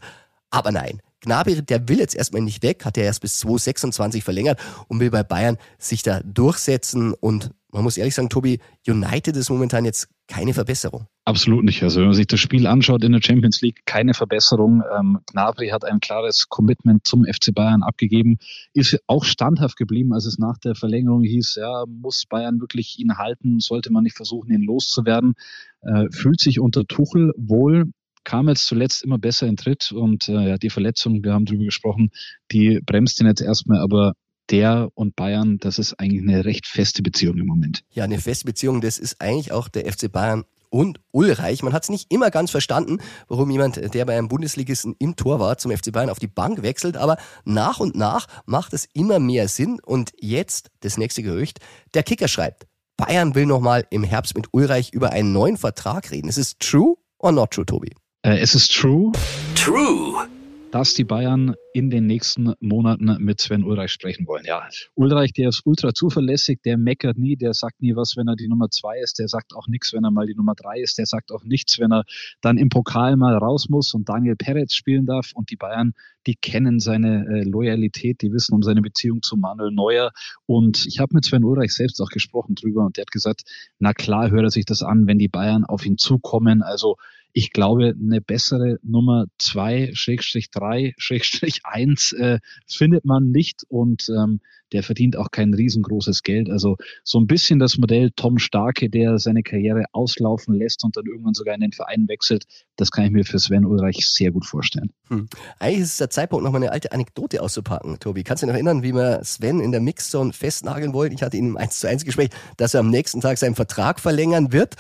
aber 0.50 0.72
nein, 0.72 1.02
Gnabry, 1.22 1.62
der 1.62 1.90
will 1.90 2.00
jetzt 2.00 2.16
erstmal 2.16 2.42
nicht 2.42 2.64
weg, 2.64 2.86
hat 2.86 2.98
ja 2.98 3.04
erst 3.04 3.22
bis 3.22 3.40
2026 3.40 4.24
verlängert 4.24 4.60
und 4.88 5.00
will 5.00 5.10
bei 5.10 5.24
Bayern 5.24 5.58
sich 5.78 6.04
da 6.04 6.22
durchsetzen. 6.22 7.14
Und 7.14 7.52
man 7.72 7.84
muss 7.84 7.98
ehrlich 7.98 8.16
sagen, 8.16 8.30
Tobi, 8.30 8.60
United 8.88 9.36
ist 9.36 9.50
momentan 9.50 9.84
jetzt 9.84 10.08
keine 10.28 10.54
Verbesserung. 10.54 11.08
Absolut 11.28 11.66
nicht. 11.66 11.84
Also 11.84 12.00
wenn 12.00 12.08
man 12.08 12.16
sich 12.16 12.28
das 12.28 12.40
Spiel 12.40 12.68
anschaut 12.68 13.04
in 13.04 13.12
der 13.12 13.22
Champions 13.22 13.60
League, 13.60 13.82
keine 13.86 14.14
Verbesserung. 14.14 14.82
Ähm, 14.98 15.20
Gnabry 15.30 15.68
hat 15.68 15.84
ein 15.84 16.00
klares 16.00 16.48
Commitment 16.48 17.06
zum 17.06 17.26
FC 17.26 17.54
Bayern 17.54 17.84
abgegeben, 17.84 18.38
ist 18.74 18.98
auch 19.08 19.26
standhaft 19.26 19.76
geblieben, 19.76 20.14
als 20.14 20.26
es 20.26 20.38
nach 20.38 20.58
der 20.58 20.74
Verlängerung 20.74 21.24
hieß, 21.24 21.56
ja, 21.60 21.84
muss 21.86 22.24
Bayern 22.30 22.62
wirklich 22.62 22.98
ihn 22.98 23.18
halten, 23.18 23.60
sollte 23.60 23.92
man 23.92 24.04
nicht 24.04 24.16
versuchen, 24.16 24.54
ihn 24.54 24.62
loszuwerden. 24.62 25.34
Äh, 25.82 26.06
fühlt 26.12 26.40
sich 26.40 26.62
unter 26.62 26.86
Tuchel 26.86 27.34
wohl, 27.36 27.92
kam 28.24 28.48
jetzt 28.48 28.66
zuletzt 28.66 29.04
immer 29.04 29.18
besser 29.18 29.48
in 29.48 29.58
Tritt 29.58 29.92
und 29.92 30.30
äh, 30.30 30.52
ja, 30.52 30.58
die 30.58 30.70
Verletzung, 30.70 31.26
wir 31.26 31.34
haben 31.34 31.44
drüber 31.44 31.66
gesprochen, 31.66 32.12
die 32.54 32.80
bremst 32.86 33.20
ihn 33.20 33.28
jetzt 33.28 33.42
erstmal, 33.42 33.82
aber 33.82 34.14
der 34.50 34.92
und 34.94 35.18
Bayern, 35.18 35.58
das 35.58 35.78
ist 35.78 36.00
eigentlich 36.00 36.22
eine 36.22 36.46
recht 36.46 36.68
feste 36.68 37.04
Beziehung 37.04 37.38
im 37.38 37.48
Moment. 37.48 37.84
Ja, 37.92 38.06
eine 38.06 38.18
feste 38.18 38.46
Beziehung, 38.46 38.80
das 38.80 38.98
ist 38.98 39.20
eigentlich 39.20 39.52
auch 39.52 39.68
der 39.68 39.92
FC 39.92 40.10
Bayern 40.10 40.46
und 40.70 41.00
Ulreich. 41.12 41.64
Man 41.64 41.74
hat 41.74 41.84
es 41.84 41.90
nicht 41.90 42.12
immer 42.12 42.32
ganz 42.32 42.52
verstanden, 42.52 43.00
warum 43.28 43.50
jemand, 43.50 43.94
der 43.94 44.06
bei 44.06 44.18
einem 44.18 44.28
Bundesligisten 44.28 44.96
im 45.00 45.16
Tor 45.16 45.40
war, 45.40 45.58
zum 45.58 45.72
FC 45.72 45.92
Bayern 45.92 46.10
auf 46.10 46.20
die 46.20 46.28
Bank 46.28 46.62
wechselt, 46.62 46.98
aber 46.98 47.18
nach 47.46 47.80
und 47.80 47.96
nach 47.96 48.28
macht 48.46 48.74
es 48.74 48.88
immer 48.94 49.20
mehr 49.20 49.48
Sinn 49.48 49.80
und 49.86 50.12
jetzt 50.20 50.70
das 50.82 50.98
nächste 50.98 51.24
Gerücht, 51.24 51.60
der 51.94 52.04
Kicker 52.04 52.28
schreibt, 52.28 52.68
Bayern 52.98 53.36
will 53.36 53.46
nochmal 53.46 53.86
im 53.92 54.04
Herbst 54.04 54.36
mit 54.36 54.48
Ulreich 54.52 54.92
über 54.92 55.12
einen 55.12 55.32
neuen 55.32 55.58
Vertrag 55.58 56.12
reden. 56.12 56.30
Ist 56.30 56.38
es 56.38 56.58
true 56.58 56.96
or 57.20 57.32
not 57.32 57.52
true, 57.52 57.66
Tobi? 57.66 57.94
Äh, 58.24 58.40
es 58.40 58.56
ist 58.56 58.74
true. 58.74 59.12
True. 59.56 60.28
Dass 60.72 60.94
die 60.94 61.06
Bayern 61.06 61.56
in 61.74 61.90
den 61.90 62.08
nächsten 62.08 62.54
Monaten 62.60 63.16
mit 63.20 63.40
Sven 63.40 63.64
Ulreich 63.64 63.92
sprechen 63.92 64.28
wollen. 64.28 64.44
Ja, 64.46 64.68
Ulreich, 64.96 65.32
der 65.32 65.50
ist 65.50 65.62
ultra 65.64 65.94
zuverlässig, 65.94 66.60
der 66.66 66.78
meckert 66.78 67.18
nie, 67.18 67.36
der 67.36 67.54
sagt 67.54 67.82
nie 67.82 67.96
was, 67.96 68.18
wenn 68.18 68.28
er 68.28 68.36
die 68.36 68.48
Nummer 68.48 68.70
zwei 68.70 69.00
ist, 69.00 69.20
der 69.20 69.28
sagt 69.28 69.54
auch 69.56 69.68
nichts, 69.68 69.94
wenn 69.94 70.04
er 70.04 70.12
mal 70.12 70.26
die 70.26 70.36
Nummer 70.36 70.56
drei 70.56 70.80
ist, 70.82 70.98
der 70.98 71.06
sagt 71.06 71.32
auch 71.32 71.44
nichts, 71.44 71.80
wenn 71.80 71.94
er 71.94 72.04
dann 72.42 72.58
im 72.58 72.70
Pokal 72.70 73.16
mal 73.16 73.38
raus 73.38 73.70
muss 73.70 73.94
und 73.94 74.10
Daniel 74.10 74.36
Peretz 74.36 74.74
spielen 74.74 75.06
darf. 75.06 75.32
Und 75.34 75.52
die 75.52 75.56
Bayern, 75.56 75.94
die 76.26 76.36
kennen 76.36 76.80
seine 76.80 77.26
äh, 77.28 77.44
Loyalität, 77.44 78.22
die 78.22 78.34
wissen 78.34 78.54
um 78.54 78.64
seine 78.64 78.82
Beziehung 78.82 79.22
zu 79.22 79.38
Manuel 79.38 79.72
Neuer. 79.72 80.12
Und 80.46 80.86
ich 80.86 81.00
habe 81.00 81.16
mit 81.16 81.26
Sven 81.26 81.44
Ulreich 81.44 81.74
selbst 81.74 82.02
auch 82.02 82.10
gesprochen 82.10 82.56
drüber 82.56 82.86
und 82.86 82.98
der 82.98 83.04
hat 83.04 83.12
gesagt, 83.12 83.44
na 83.80 83.94
klar 83.94 84.32
hört 84.32 84.44
er 84.44 84.52
sich 84.52 84.66
das 84.66 84.84
an, 84.84 85.08
wenn 85.08 85.20
die 85.20 85.30
Bayern 85.30 85.64
auf 85.64 85.86
ihn 85.86 85.98
zukommen. 85.98 86.62
Also 86.62 86.98
ich 87.38 87.54
glaube, 87.54 87.94
eine 88.02 88.20
bessere 88.20 88.80
Nummer 88.82 89.26
zwei 89.38 89.92
Schrägstrich 89.94 90.50
drei 90.50 90.96
Schrägstrich 90.98 91.60
eins 91.66 92.12
äh, 92.14 92.40
findet 92.66 93.06
man 93.06 93.30
nicht 93.30 93.62
und 93.70 94.10
ähm, 94.10 94.40
der 94.72 94.82
verdient 94.82 95.18
auch 95.18 95.30
kein 95.30 95.54
riesengroßes 95.54 96.24
Geld. 96.24 96.50
Also 96.50 96.78
so 97.04 97.20
ein 97.20 97.28
bisschen 97.28 97.60
das 97.60 97.78
Modell 97.78 98.10
Tom 98.16 98.40
Starke, 98.40 98.90
der 98.90 99.20
seine 99.20 99.44
Karriere 99.44 99.86
auslaufen 99.92 100.56
lässt 100.56 100.84
und 100.84 100.98
dann 100.98 101.06
irgendwann 101.06 101.36
sogar 101.36 101.54
in 101.54 101.62
den 101.62 101.74
Verein 101.74 102.08
wechselt, 102.08 102.46
das 102.76 102.90
kann 102.90 103.06
ich 103.06 103.12
mir 103.12 103.24
für 103.24 103.38
Sven 103.38 103.66
Ulreich 103.66 104.08
sehr 104.08 104.32
gut 104.32 104.48
vorstellen. 104.48 104.90
Hm. 105.10 105.28
Eigentlich 105.60 105.82
ist 105.82 105.92
es 105.92 105.98
der 105.98 106.10
Zeitpunkt, 106.10 106.44
noch 106.44 106.52
mal 106.52 106.58
eine 106.58 106.72
alte 106.72 106.92
Anekdote 106.92 107.44
auszupacken, 107.44 108.00
Tobi. 108.00 108.24
Kannst 108.24 108.42
du 108.42 108.48
dich 108.48 108.52
noch 108.52 108.56
erinnern, 108.56 108.82
wie 108.82 108.96
wir 108.96 109.24
Sven 109.24 109.60
in 109.60 109.72
der 109.72 109.80
Mixzone 109.80 110.34
festnageln 110.34 110.92
wollten? 110.92 111.14
Ich 111.14 111.22
hatte 111.22 111.38
ihn 111.38 111.50
im 111.50 111.58
1 111.58 111.82
zu 111.82 111.88
1 111.88 112.04
Gespräch, 112.04 112.32
dass 112.58 112.74
er 112.74 112.80
am 112.80 112.90
nächsten 112.90 113.22
Tag 113.22 113.38
seinen 113.38 113.56
Vertrag 113.56 114.00
verlängern 114.00 114.52
wird 114.52 114.76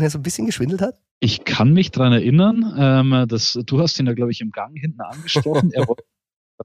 und 0.00 0.04
er 0.04 0.10
so 0.10 0.18
ein 0.18 0.22
bisschen 0.22 0.46
geschwindelt 0.46 0.80
hat? 0.80 0.98
Ich 1.20 1.44
kann 1.44 1.74
mich 1.74 1.90
dran 1.90 2.12
erinnern, 2.12 2.74
ähm, 2.78 3.28
dass, 3.28 3.52
du 3.52 3.80
hast 3.80 4.00
ihn 4.00 4.06
da, 4.06 4.14
glaube 4.14 4.32
ich, 4.32 4.40
im 4.40 4.50
Gang 4.50 4.76
hinten 4.78 5.02
angesprochen. 5.02 5.70
er 5.74 5.86
wollte 5.86 6.04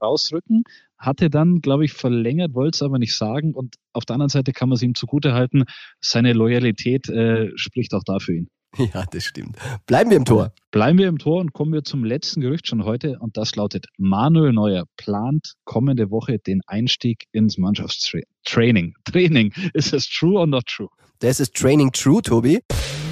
rausrücken, 0.02 0.64
hatte 0.98 1.30
dann, 1.30 1.60
glaube 1.60 1.84
ich, 1.84 1.92
verlängert, 1.92 2.54
wollte 2.54 2.76
es 2.76 2.82
aber 2.82 2.98
nicht 2.98 3.14
sagen. 3.14 3.52
Und 3.52 3.76
auf 3.92 4.06
der 4.06 4.14
anderen 4.14 4.30
Seite 4.30 4.52
kann 4.52 4.70
man 4.70 4.76
es 4.76 4.82
ihm 4.82 4.94
zugute 4.94 5.34
halten, 5.34 5.64
seine 6.00 6.32
Loyalität 6.32 7.08
äh, 7.08 7.50
spricht 7.56 7.92
auch 7.94 8.04
dafür 8.04 8.36
ihn. 8.36 8.48
Ja, 8.92 9.04
das 9.10 9.24
stimmt. 9.24 9.56
Bleiben 9.86 10.10
wir 10.10 10.16
im 10.18 10.26
Tor. 10.26 10.52
Bleiben 10.70 10.98
wir 10.98 11.08
im 11.08 11.18
Tor 11.18 11.40
und 11.40 11.52
kommen 11.52 11.72
wir 11.72 11.84
zum 11.84 12.04
letzten 12.04 12.40
Gerücht 12.42 12.66
schon 12.66 12.84
heute. 12.84 13.18
Und 13.20 13.36
das 13.36 13.56
lautet, 13.56 13.86
Manuel 13.96 14.52
Neuer 14.52 14.84
plant 14.96 15.54
kommende 15.64 16.10
Woche 16.10 16.38
den 16.38 16.60
Einstieg 16.66 17.24
ins 17.32 17.56
Mannschaftstraining. 17.56 18.94
Training. 19.04 19.52
Ist 19.72 19.92
das 19.92 20.08
true 20.08 20.38
or 20.38 20.46
not 20.46 20.66
true? 20.66 20.88
Das 21.20 21.40
ist 21.40 21.54
Training 21.54 21.92
True, 21.92 22.20
Tobi. 22.20 22.60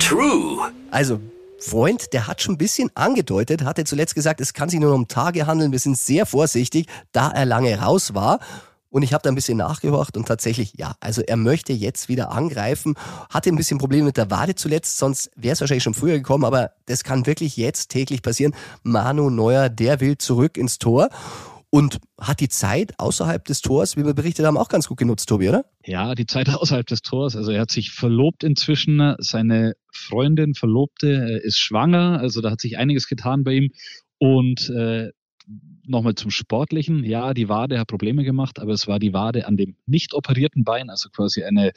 True. 0.06 0.70
Also, 0.90 1.18
Freund, 1.58 2.12
der 2.12 2.26
hat 2.26 2.42
schon 2.42 2.56
ein 2.56 2.58
bisschen 2.58 2.90
angedeutet, 2.94 3.64
hatte 3.64 3.84
zuletzt 3.84 4.14
gesagt, 4.14 4.38
es 4.42 4.52
kann 4.52 4.68
sich 4.68 4.78
nur 4.78 4.92
um 4.92 5.08
Tage 5.08 5.46
handeln. 5.46 5.72
Wir 5.72 5.78
sind 5.78 5.96
sehr 5.96 6.26
vorsichtig, 6.26 6.88
da 7.12 7.30
er 7.30 7.46
lange 7.46 7.80
raus 7.80 8.12
war. 8.12 8.38
Und 8.90 9.02
ich 9.02 9.14
habe 9.14 9.22
da 9.22 9.30
ein 9.30 9.34
bisschen 9.34 9.56
nachgehorcht 9.56 10.18
und 10.18 10.28
tatsächlich, 10.28 10.74
ja, 10.76 10.94
also 11.00 11.22
er 11.22 11.38
möchte 11.38 11.72
jetzt 11.72 12.10
wieder 12.10 12.32
angreifen. 12.32 12.96
Hatte 13.30 13.48
ein 13.48 13.56
bisschen 13.56 13.78
Probleme 13.78 14.04
mit 14.04 14.18
der 14.18 14.30
Wade 14.30 14.54
zuletzt, 14.54 14.98
sonst 14.98 15.30
wäre 15.36 15.54
es 15.54 15.60
wahrscheinlich 15.62 15.82
schon 15.82 15.94
früher 15.94 16.18
gekommen, 16.18 16.44
aber 16.44 16.72
das 16.84 17.02
kann 17.02 17.24
wirklich 17.24 17.56
jetzt 17.56 17.88
täglich 17.88 18.20
passieren. 18.20 18.54
Manu 18.82 19.30
Neuer, 19.30 19.70
der 19.70 20.00
will 20.00 20.18
zurück 20.18 20.58
ins 20.58 20.78
Tor 20.78 21.08
und 21.74 21.98
hat 22.20 22.38
die 22.38 22.48
Zeit 22.48 22.92
außerhalb 23.00 23.44
des 23.46 23.60
Tors, 23.60 23.96
wie 23.96 24.04
wir 24.04 24.14
berichtet 24.14 24.46
haben, 24.46 24.56
auch 24.56 24.68
ganz 24.68 24.86
gut 24.86 24.96
genutzt, 24.96 25.28
Tobi, 25.28 25.48
oder? 25.48 25.64
Ja, 25.84 26.14
die 26.14 26.24
Zeit 26.24 26.48
außerhalb 26.54 26.86
des 26.86 27.02
Tors. 27.02 27.34
Also 27.34 27.50
er 27.50 27.62
hat 27.62 27.72
sich 27.72 27.90
verlobt 27.90 28.44
inzwischen. 28.44 29.16
Seine 29.18 29.74
Freundin, 29.92 30.54
Verlobte, 30.54 31.08
äh, 31.08 31.44
ist 31.44 31.58
schwanger. 31.58 32.20
Also 32.20 32.42
da 32.42 32.52
hat 32.52 32.60
sich 32.60 32.78
einiges 32.78 33.08
getan 33.08 33.42
bei 33.42 33.54
ihm. 33.54 33.70
Und 34.18 34.70
äh, 34.70 35.10
nochmal 35.84 36.14
zum 36.14 36.30
Sportlichen. 36.30 37.02
Ja, 37.02 37.34
die 37.34 37.48
Wade 37.48 37.80
hat 37.80 37.88
Probleme 37.88 38.22
gemacht, 38.22 38.60
aber 38.60 38.72
es 38.72 38.86
war 38.86 39.00
die 39.00 39.12
Wade 39.12 39.48
an 39.48 39.56
dem 39.56 39.74
nicht 39.84 40.14
operierten 40.14 40.62
Bein, 40.62 40.90
also 40.90 41.08
quasi 41.10 41.42
eine 41.42 41.72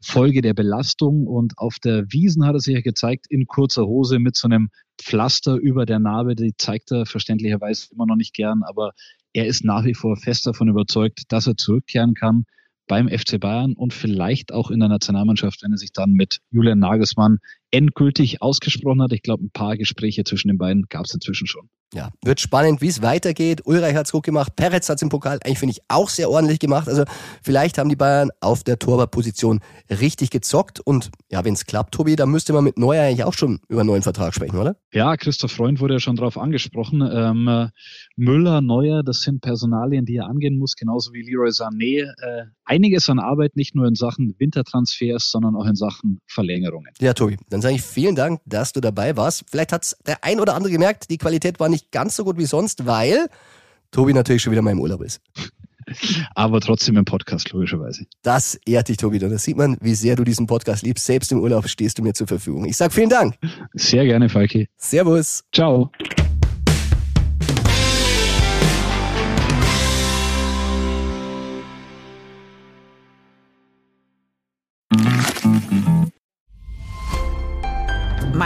Folge 0.00 0.42
der 0.42 0.54
Belastung. 0.54 1.26
Und 1.26 1.58
auf 1.58 1.80
der 1.82 2.04
Wiesen 2.12 2.46
hat 2.46 2.54
er 2.54 2.60
sich 2.60 2.74
ja 2.74 2.82
gezeigt, 2.82 3.26
in 3.28 3.46
kurzer 3.46 3.84
Hose 3.86 4.20
mit 4.20 4.36
so 4.36 4.46
einem 4.46 4.70
Pflaster 4.96 5.56
über 5.56 5.86
der 5.86 5.98
Narbe. 5.98 6.36
Die 6.36 6.54
zeigt 6.56 6.92
er 6.92 7.04
verständlicherweise 7.04 7.88
immer 7.92 8.06
noch 8.06 8.16
nicht 8.16 8.34
gern, 8.34 8.62
aber 8.62 8.92
er 9.32 9.46
ist 9.46 9.64
nach 9.64 9.84
wie 9.84 9.94
vor 9.94 10.16
fest 10.16 10.46
davon 10.46 10.68
überzeugt, 10.68 11.24
dass 11.28 11.46
er 11.46 11.56
zurückkehren 11.56 12.14
kann 12.14 12.44
beim 12.86 13.08
FC 13.08 13.38
Bayern 13.38 13.74
und 13.74 13.94
vielleicht 13.94 14.52
auch 14.52 14.70
in 14.70 14.80
der 14.80 14.88
Nationalmannschaft, 14.88 15.62
wenn 15.62 15.72
er 15.72 15.78
sich 15.78 15.92
dann 15.92 16.12
mit 16.12 16.40
Julian 16.50 16.80
Nagelsmann 16.80 17.38
endgültig 17.70 18.42
ausgesprochen 18.42 19.02
hat. 19.02 19.12
Ich 19.12 19.22
glaube, 19.22 19.44
ein 19.44 19.50
paar 19.50 19.76
Gespräche 19.76 20.24
zwischen 20.24 20.48
den 20.48 20.58
beiden 20.58 20.86
gab 20.88 21.06
es 21.06 21.14
inzwischen 21.14 21.46
schon. 21.46 21.68
Ja, 21.92 22.10
wird 22.24 22.38
spannend, 22.38 22.80
wie 22.80 22.86
es 22.86 23.02
weitergeht. 23.02 23.62
Ulreich 23.64 23.96
hat 23.96 24.06
es 24.06 24.12
gut 24.12 24.22
gemacht. 24.22 24.54
Peretz 24.54 24.88
hat 24.88 24.96
es 24.96 25.02
im 25.02 25.08
Pokal 25.08 25.40
eigentlich, 25.42 25.58
finde 25.58 25.72
ich, 25.72 25.82
auch 25.88 26.08
sehr 26.08 26.30
ordentlich 26.30 26.60
gemacht. 26.60 26.88
Also 26.88 27.04
vielleicht 27.42 27.78
haben 27.78 27.88
die 27.88 27.96
Bayern 27.96 28.30
auf 28.40 28.62
der 28.62 28.78
Torwartposition 28.78 29.58
richtig 29.88 30.30
gezockt. 30.30 30.78
Und 30.78 31.10
ja, 31.32 31.44
wenn 31.44 31.54
es 31.54 31.66
klappt, 31.66 31.94
Tobi, 31.94 32.14
dann 32.14 32.30
müsste 32.30 32.52
man 32.52 32.62
mit 32.62 32.78
Neuer 32.78 33.02
eigentlich 33.02 33.24
auch 33.24 33.32
schon 33.32 33.58
über 33.68 33.80
einen 33.80 33.88
neuen 33.88 34.02
Vertrag 34.02 34.34
sprechen, 34.34 34.56
oder? 34.56 34.76
Ja, 34.92 35.16
Christoph 35.16 35.50
Freund 35.50 35.80
wurde 35.80 35.94
ja 35.94 36.00
schon 36.00 36.14
darauf 36.14 36.38
angesprochen. 36.38 37.02
Ähm, 37.02 37.70
Müller, 38.14 38.60
Neuer, 38.60 39.02
das 39.02 39.22
sind 39.22 39.40
Personalien, 39.40 40.04
die 40.04 40.16
er 40.16 40.26
angehen 40.26 40.58
muss, 40.58 40.76
genauso 40.76 41.12
wie 41.12 41.22
Leroy 41.22 41.50
Sané. 41.50 42.02
Äh, 42.02 42.44
einiges 42.70 43.08
an 43.10 43.18
Arbeit, 43.18 43.56
nicht 43.56 43.74
nur 43.74 43.86
in 43.86 43.96
Sachen 43.96 44.34
Wintertransfers, 44.38 45.30
sondern 45.30 45.56
auch 45.56 45.66
in 45.66 45.74
Sachen 45.74 46.20
Verlängerungen. 46.26 46.92
Ja, 47.00 47.12
Tobi, 47.12 47.36
dann 47.48 47.60
sage 47.60 47.74
ich 47.74 47.82
vielen 47.82 48.14
Dank, 48.14 48.40
dass 48.46 48.72
du 48.72 48.80
dabei 48.80 49.16
warst. 49.16 49.44
Vielleicht 49.50 49.72
hat 49.72 49.96
der 50.06 50.22
ein 50.24 50.40
oder 50.40 50.54
andere 50.54 50.72
gemerkt, 50.72 51.10
die 51.10 51.18
Qualität 51.18 51.58
war 51.58 51.68
nicht 51.68 51.90
ganz 51.90 52.16
so 52.16 52.24
gut 52.24 52.38
wie 52.38 52.44
sonst, 52.44 52.86
weil 52.86 53.28
Tobi 53.90 54.14
natürlich 54.14 54.42
schon 54.42 54.52
wieder 54.52 54.62
mal 54.62 54.70
im 54.70 54.80
Urlaub 54.80 55.02
ist. 55.02 55.20
Aber 56.36 56.60
trotzdem 56.60 56.96
im 56.96 57.04
Podcast, 57.04 57.50
logischerweise. 57.52 58.06
Das 58.22 58.54
ehrt 58.64 58.88
dich, 58.88 58.96
Tobi. 58.96 59.22
Und 59.24 59.30
das 59.30 59.42
sieht 59.42 59.56
man, 59.56 59.76
wie 59.80 59.94
sehr 59.94 60.14
du 60.14 60.22
diesen 60.22 60.46
Podcast 60.46 60.84
liebst. 60.84 61.04
Selbst 61.04 61.32
im 61.32 61.40
Urlaub 61.40 61.68
stehst 61.68 61.98
du 61.98 62.02
mir 62.02 62.14
zur 62.14 62.28
Verfügung. 62.28 62.66
Ich 62.66 62.76
sage 62.76 62.92
vielen 62.92 63.10
Dank. 63.10 63.34
Sehr 63.72 64.04
gerne, 64.04 64.28
Falki. 64.28 64.68
Servus. 64.76 65.42
Ciao. 65.52 65.90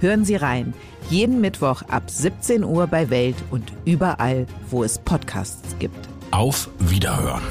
Hören 0.00 0.24
Sie 0.24 0.36
rein. 0.36 0.72
Jeden 1.10 1.42
Mittwoch 1.42 1.82
ab 1.82 2.10
17 2.10 2.64
Uhr 2.64 2.86
bei 2.86 3.10
Welt 3.10 3.36
und 3.50 3.70
überall, 3.84 4.46
wo 4.70 4.82
es 4.82 4.98
Podcasts 4.98 5.76
gibt. 5.78 6.08
Auf 6.30 6.70
Wiederhören. 6.78 7.42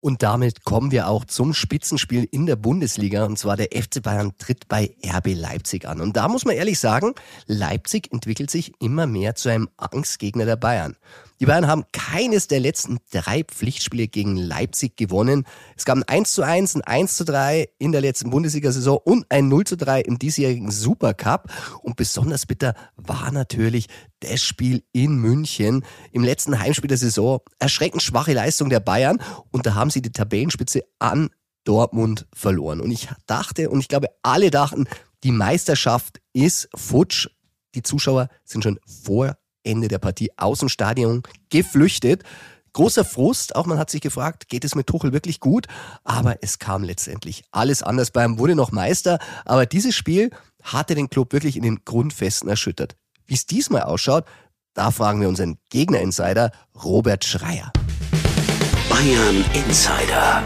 Und 0.00 0.22
damit 0.22 0.64
kommen 0.64 0.92
wir 0.92 1.08
auch 1.08 1.24
zum 1.24 1.52
Spitzenspiel 1.52 2.28
in 2.30 2.46
der 2.46 2.56
Bundesliga. 2.56 3.24
Und 3.24 3.38
zwar 3.38 3.56
der 3.56 3.70
FC 3.72 4.00
Bayern 4.00 4.32
tritt 4.38 4.68
bei 4.68 4.94
RB 5.04 5.34
Leipzig 5.34 5.88
an. 5.88 6.00
Und 6.00 6.16
da 6.16 6.28
muss 6.28 6.44
man 6.44 6.54
ehrlich 6.54 6.78
sagen, 6.78 7.14
Leipzig 7.46 8.12
entwickelt 8.12 8.50
sich 8.50 8.72
immer 8.80 9.06
mehr 9.06 9.34
zu 9.34 9.48
einem 9.48 9.68
Angstgegner 9.78 10.44
der 10.44 10.56
Bayern. 10.56 10.96
Die 11.40 11.46
Bayern 11.46 11.66
haben 11.66 11.84
keines 11.92 12.46
der 12.46 12.60
letzten 12.60 12.98
drei 13.10 13.42
Pflichtspiele 13.42 14.06
gegen 14.06 14.36
Leipzig 14.36 14.96
gewonnen. 14.96 15.44
Es 15.76 15.84
gab 15.84 15.96
ein 15.96 16.04
1 16.04 16.32
zu 16.32 16.42
1, 16.42 16.76
ein 16.76 16.82
1 16.82 17.16
zu 17.16 17.24
3 17.24 17.68
in 17.78 17.90
der 17.90 18.00
letzten 18.00 18.30
Bundesliga-Saison 18.30 18.98
und 19.04 19.26
ein 19.30 19.48
0 19.48 19.64
zu 19.64 19.76
3 19.76 20.02
im 20.02 20.18
diesjährigen 20.18 20.70
Supercup. 20.70 21.50
Und 21.82 21.96
besonders 21.96 22.46
bitter 22.46 22.74
war 22.96 23.32
natürlich 23.32 23.88
das 24.20 24.42
Spiel 24.42 24.84
in 24.92 25.16
München 25.16 25.84
im 26.12 26.22
letzten 26.22 26.60
Heimspiel 26.60 26.88
der 26.88 26.98
Saison. 26.98 27.40
Erschreckend 27.58 28.02
schwache 28.02 28.32
Leistung 28.32 28.70
der 28.70 28.80
Bayern. 28.80 29.20
Und 29.50 29.66
da 29.66 29.74
haben 29.74 29.90
sie 29.90 30.02
die 30.02 30.12
Tabellenspitze 30.12 30.82
an 31.00 31.30
Dortmund 31.64 32.26
verloren. 32.32 32.80
Und 32.80 32.92
ich 32.92 33.08
dachte, 33.26 33.70
und 33.70 33.80
ich 33.80 33.88
glaube, 33.88 34.08
alle 34.22 34.50
dachten, 34.50 34.86
die 35.24 35.32
Meisterschaft 35.32 36.20
ist 36.32 36.68
futsch. 36.74 37.28
Die 37.74 37.82
Zuschauer 37.82 38.28
sind 38.44 38.62
schon 38.62 38.78
vor 38.86 39.36
Ende 39.64 39.88
der 39.88 39.98
Partie 39.98 40.30
aus 40.36 40.60
dem 40.60 40.68
Stadion 40.68 41.22
geflüchtet. 41.50 42.22
Großer 42.74 43.04
Frust, 43.04 43.54
auch 43.54 43.66
man 43.66 43.78
hat 43.78 43.90
sich 43.90 44.00
gefragt, 44.00 44.48
geht 44.48 44.64
es 44.64 44.74
mit 44.74 44.86
Tuchel 44.86 45.12
wirklich 45.12 45.40
gut? 45.40 45.66
Aber 46.02 46.36
es 46.42 46.58
kam 46.58 46.82
letztendlich 46.82 47.44
alles 47.52 47.82
anders. 47.82 48.10
Bayern 48.10 48.38
wurde 48.38 48.54
noch 48.54 48.72
Meister, 48.72 49.18
aber 49.44 49.64
dieses 49.64 49.94
Spiel 49.94 50.30
hatte 50.62 50.94
den 50.94 51.08
Club 51.08 51.32
wirklich 51.32 51.56
in 51.56 51.62
den 51.62 51.84
Grundfesten 51.84 52.48
erschüttert. 52.48 52.96
Wie 53.26 53.34
es 53.34 53.46
diesmal 53.46 53.82
ausschaut, 53.82 54.24
da 54.74 54.90
fragen 54.90 55.20
wir 55.20 55.28
unseren 55.28 55.58
Gegner-Insider 55.70 56.50
Robert 56.82 57.24
Schreier. 57.24 57.72
Bayern 58.88 59.44
Insider. 59.54 60.42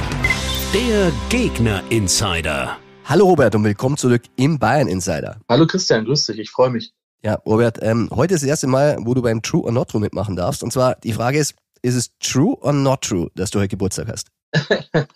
Der 0.75 1.11
Gegner-Insider. 1.31 2.77
Hallo 3.07 3.25
Robert 3.25 3.55
und 3.55 3.65
willkommen 3.65 3.97
zurück 3.97 4.25
im 4.37 4.59
Bayern 4.59 4.87
Insider. 4.87 5.41
Hallo 5.49 5.67
Christian, 5.67 6.05
grüß 6.05 6.27
dich, 6.27 6.39
ich 6.39 6.51
freue 6.51 6.69
mich. 6.69 6.93
Ja, 7.23 7.35
Robert, 7.45 7.79
ähm, 7.83 8.09
heute 8.15 8.35
ist 8.35 8.43
das 8.43 8.49
erste 8.49 8.69
Mal, 8.69 8.97
wo 9.01 9.13
du 9.13 9.23
beim 9.23 9.43
True 9.43 9.65
or 9.65 9.73
Not 9.73 9.91
True 9.91 10.01
mitmachen 10.01 10.37
darfst. 10.37 10.63
Und 10.63 10.73
zwar, 10.73 10.95
die 10.97 11.13
Frage 11.13 11.39
ist, 11.39 11.55
ist 11.83 11.97
es 11.97 12.11
true 12.19 12.57
or 12.61 12.73
not 12.73 13.03
true, 13.03 13.29
dass 13.35 13.51
du 13.51 13.59
heute 13.59 13.69
Geburtstag 13.69 14.09
hast? 14.09 14.29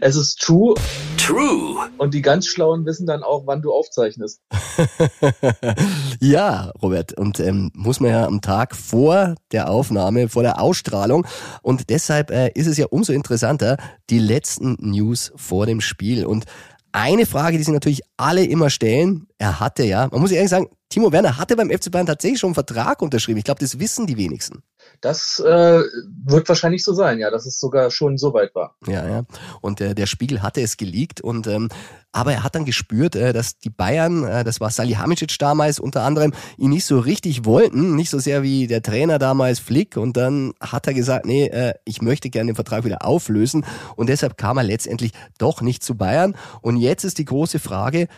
es 0.00 0.16
ist 0.16 0.40
true. 0.40 0.74
True. 1.16 1.88
Und 1.98 2.14
die 2.14 2.22
ganz 2.22 2.46
Schlauen 2.46 2.86
wissen 2.86 3.06
dann 3.06 3.22
auch, 3.22 3.46
wann 3.46 3.62
du 3.62 3.72
aufzeichnest. 3.72 4.40
ja, 6.20 6.72
Robert. 6.80 7.12
Und 7.14 7.40
ähm, 7.40 7.70
muss 7.74 8.00
man 8.00 8.10
ja 8.10 8.26
am 8.26 8.40
Tag 8.40 8.74
vor 8.74 9.34
der 9.52 9.70
Aufnahme, 9.70 10.28
vor 10.28 10.42
der 10.42 10.60
Ausstrahlung. 10.60 11.26
Und 11.62 11.90
deshalb 11.90 12.30
äh, 12.30 12.50
ist 12.54 12.68
es 12.68 12.78
ja 12.78 12.86
umso 12.86 13.12
interessanter, 13.12 13.76
die 14.08 14.18
letzten 14.18 14.76
News 14.80 15.32
vor 15.36 15.66
dem 15.66 15.80
Spiel. 15.80 16.24
Und 16.24 16.46
eine 16.92 17.26
Frage, 17.26 17.56
die 17.56 17.64
sich 17.64 17.72
natürlich 17.72 18.02
alle 18.16 18.44
immer 18.44 18.70
stellen, 18.70 19.26
er 19.38 19.60
hatte 19.60 19.84
ja, 19.84 20.08
man 20.10 20.20
muss 20.20 20.32
ehrlich 20.32 20.50
sagen, 20.50 20.68
Timo 20.88 21.12
Werner 21.12 21.36
hatte 21.38 21.56
beim 21.56 21.70
FC 21.70 21.90
Bayern 21.90 22.06
tatsächlich 22.06 22.40
schon 22.40 22.48
einen 22.48 22.54
Vertrag 22.54 23.00
unterschrieben. 23.00 23.38
Ich 23.38 23.44
glaube, 23.44 23.60
das 23.60 23.78
wissen 23.78 24.06
die 24.06 24.16
wenigsten. 24.16 24.62
Das 25.00 25.40
äh, 25.40 25.82
wird 26.24 26.48
wahrscheinlich 26.48 26.84
so 26.84 26.92
sein, 26.92 27.18
ja, 27.18 27.30
dass 27.30 27.46
es 27.46 27.58
sogar 27.58 27.90
schon 27.90 28.18
so 28.18 28.34
weit 28.34 28.54
war. 28.54 28.76
Ja, 28.86 29.08
ja. 29.08 29.22
Und 29.60 29.80
äh, 29.80 29.94
der 29.94 30.06
Spiegel 30.06 30.42
hatte 30.42 30.60
es 30.60 30.76
geleakt 30.76 31.20
und 31.20 31.46
ähm, 31.46 31.68
aber 32.12 32.32
er 32.32 32.42
hat 32.42 32.54
dann 32.54 32.64
gespürt, 32.64 33.14
äh, 33.14 33.32
dass 33.32 33.58
die 33.58 33.70
Bayern, 33.70 34.24
äh, 34.24 34.44
das 34.44 34.60
war 34.60 34.70
Salihamidzic 34.70 35.38
damals 35.38 35.78
unter 35.78 36.02
anderem, 36.02 36.32
ihn 36.58 36.70
nicht 36.70 36.84
so 36.84 36.98
richtig 36.98 37.44
wollten, 37.44 37.94
nicht 37.94 38.10
so 38.10 38.18
sehr 38.18 38.42
wie 38.42 38.66
der 38.66 38.82
Trainer 38.82 39.18
damals 39.18 39.60
Flick. 39.60 39.96
Und 39.96 40.16
dann 40.16 40.52
hat 40.60 40.86
er 40.86 40.94
gesagt, 40.94 41.24
nee, 41.24 41.46
äh, 41.46 41.74
ich 41.84 42.02
möchte 42.02 42.30
gerne 42.30 42.50
den 42.50 42.56
Vertrag 42.56 42.84
wieder 42.84 43.04
auflösen. 43.04 43.64
Und 43.96 44.08
deshalb 44.08 44.36
kam 44.36 44.58
er 44.58 44.64
letztendlich 44.64 45.12
doch 45.38 45.62
nicht 45.62 45.84
zu 45.84 45.94
Bayern. 45.96 46.34
Und 46.62 46.76
jetzt 46.76 47.04
ist 47.04 47.18
die 47.18 47.24
große 47.24 47.60
Frage, 47.60 48.08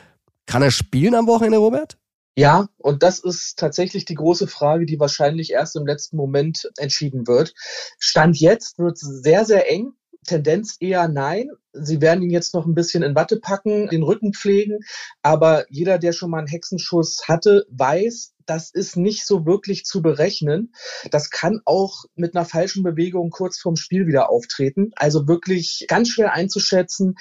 kann 0.47 0.63
er 0.63 0.71
spielen 0.71 1.15
am 1.15 1.27
Wochenende, 1.27 1.59
Robert? 1.59 1.99
Ja, 2.35 2.69
und 2.79 3.03
das 3.03 3.19
ist 3.19 3.59
tatsächlich 3.59 4.07
die 4.07 4.15
große 4.15 4.47
Frage, 4.47 4.87
die 4.87 4.99
wahrscheinlich 4.99 5.51
erst 5.51 5.77
im 5.77 5.87
letzten 5.87 6.17
Moment 6.17 6.71
entschieden 6.79 7.27
wird. 7.27 7.53
Stand 7.99 8.39
jetzt 8.41 8.79
wird 8.79 8.97
es 8.97 9.01
sehr, 9.01 9.45
sehr 9.45 9.71
eng. 9.71 9.93
Tendenz 10.27 10.77
eher 10.81 11.09
nein. 11.09 11.51
Sie 11.73 12.01
werden 12.01 12.23
ihn 12.23 12.31
jetzt 12.31 12.55
noch 12.55 12.65
ein 12.65 12.75
bisschen 12.75 13.03
in 13.03 13.15
Watte 13.15 13.39
packen, 13.41 13.89
den 13.89 14.03
Rücken 14.03 14.33
pflegen. 14.33 14.79
Aber 15.21 15.67
jeder, 15.69 15.99
der 15.99 16.13
schon 16.13 16.31
mal 16.31 16.39
einen 16.39 16.47
Hexenschuss 16.47 17.23
hatte, 17.27 17.67
weiß, 17.71 18.33
das 18.47 18.71
ist 18.71 18.97
nicht 18.97 19.27
so 19.27 19.45
wirklich 19.47 19.85
zu 19.85 20.01
berechnen. 20.01 20.73
Das 21.11 21.31
kann 21.31 21.61
auch 21.65 22.05
mit 22.15 22.35
einer 22.35 22.45
falschen 22.45 22.83
Bewegung 22.83 23.31
kurz 23.31 23.59
vorm 23.59 23.77
Spiel 23.77 24.07
wieder 24.07 24.31
auftreten. 24.31 24.93
Also 24.97 25.27
wirklich 25.29 25.85
ganz 25.89 26.09
schwer 26.09 26.33
einzuschätzen. 26.33 27.17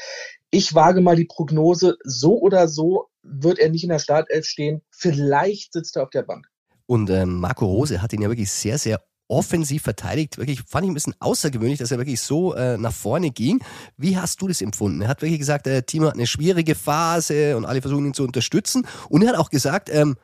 Ich 0.51 0.73
wage 0.73 1.01
mal 1.01 1.15
die 1.15 1.25
Prognose, 1.25 1.97
so 2.03 2.39
oder 2.39 2.67
so 2.67 3.07
wird 3.23 3.59
er 3.59 3.69
nicht 3.69 3.83
in 3.83 3.89
der 3.89 3.99
Startelf 3.99 4.45
stehen. 4.45 4.81
Vielleicht 4.89 5.73
sitzt 5.73 5.95
er 5.95 6.03
auf 6.03 6.09
der 6.09 6.23
Bank. 6.23 6.47
Und 6.85 7.09
ähm, 7.09 7.39
Marco 7.39 7.65
Rose 7.65 8.01
hat 8.01 8.13
ihn 8.13 8.21
ja 8.21 8.29
wirklich 8.29 8.51
sehr, 8.51 8.77
sehr 8.77 9.01
offensiv 9.31 9.83
verteidigt. 9.83 10.37
Wirklich 10.37 10.61
fand 10.67 10.83
ich 10.83 10.91
ein 10.91 10.93
bisschen 10.93 11.15
außergewöhnlich, 11.19 11.79
dass 11.79 11.91
er 11.91 11.97
wirklich 11.97 12.19
so 12.19 12.53
äh, 12.53 12.77
nach 12.77 12.91
vorne 12.91 13.31
ging. 13.31 13.63
Wie 13.95 14.17
hast 14.17 14.41
du 14.41 14.47
das 14.47 14.61
empfunden? 14.61 15.01
Er 15.01 15.07
hat 15.07 15.21
wirklich 15.21 15.39
gesagt, 15.39 15.67
äh, 15.67 15.83
Timo 15.83 16.07
hat 16.07 16.15
eine 16.15 16.27
schwierige 16.27 16.75
Phase 16.75 17.55
und 17.55 17.65
alle 17.65 17.81
versuchen 17.81 18.07
ihn 18.07 18.13
zu 18.13 18.23
unterstützen. 18.23 18.85
Und 19.09 19.23
er 19.23 19.29
hat 19.29 19.37
auch 19.37 19.49
gesagt, 19.49 19.89
ähm, 19.89 20.17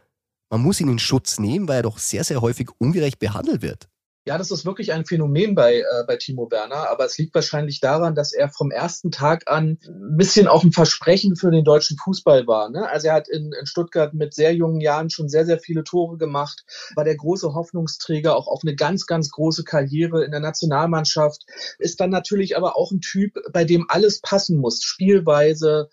man 0.50 0.62
muss 0.62 0.82
ihn 0.82 0.90
in 0.90 1.00
Schutz 1.00 1.40
nehmen, 1.40 1.68
weil 1.68 1.78
er 1.78 1.84
doch 1.84 2.00
sehr, 2.00 2.24
sehr 2.24 2.42
häufig 2.42 2.70
ungerecht 2.80 3.20
behandelt 3.20 3.62
wird. 3.62 3.88
Ja, 4.28 4.38
das 4.38 4.52
ist 4.52 4.66
wirklich 4.66 4.92
ein 4.92 5.06
Phänomen 5.06 5.56
bei, 5.56 5.76
äh, 5.80 6.04
bei 6.06 6.18
Timo 6.18 6.52
Werner, 6.52 6.90
aber 6.90 7.06
es 7.06 7.18
liegt 7.18 7.34
wahrscheinlich 7.34 7.80
daran, 7.80 8.14
dass 8.14 8.34
er 8.34 8.50
vom 8.50 8.72
ersten 8.72 9.10
Tag 9.10 9.50
an 9.50 9.80
ein 9.86 10.18
bisschen 10.18 10.50
auch 10.50 10.66
ein 10.66 10.74
Versprechen 10.74 11.38
für 11.38 11.50
den 11.50 11.64
deutschen 11.64 11.98
Fußball 11.98 12.46
war. 12.46 12.70
Ne? 12.70 12.90
Also 12.90 13.08
er 13.08 13.14
hat 13.14 13.30
in, 13.30 13.54
in 13.58 13.66
Stuttgart 13.66 14.14
mit 14.14 14.34
sehr 14.34 14.54
jungen 14.54 14.82
Jahren 14.82 15.10
schon 15.10 15.30
sehr, 15.30 15.46
sehr 15.46 15.60
viele 15.60 15.86
Tore 15.86 16.18
gemacht, 16.18 16.66
war 16.98 17.06
der 17.06 17.16
große 17.16 17.54
Hoffnungsträger 17.54 18.36
auch 18.36 18.48
auf 18.48 18.64
eine 18.66 18.76
ganz, 18.76 19.06
ganz 19.06 19.32
große 19.32 19.64
Karriere 19.64 20.26
in 20.26 20.32
der 20.32 20.42
Nationalmannschaft, 20.42 21.46
ist 21.80 22.02
dann 22.02 22.10
natürlich 22.10 22.58
aber 22.58 22.76
auch 22.76 22.92
ein 22.92 23.00
Typ, 23.00 23.32
bei 23.54 23.64
dem 23.64 23.86
alles 23.88 24.20
passen 24.20 24.58
muss. 24.58 24.84
Spielweise, 24.84 25.88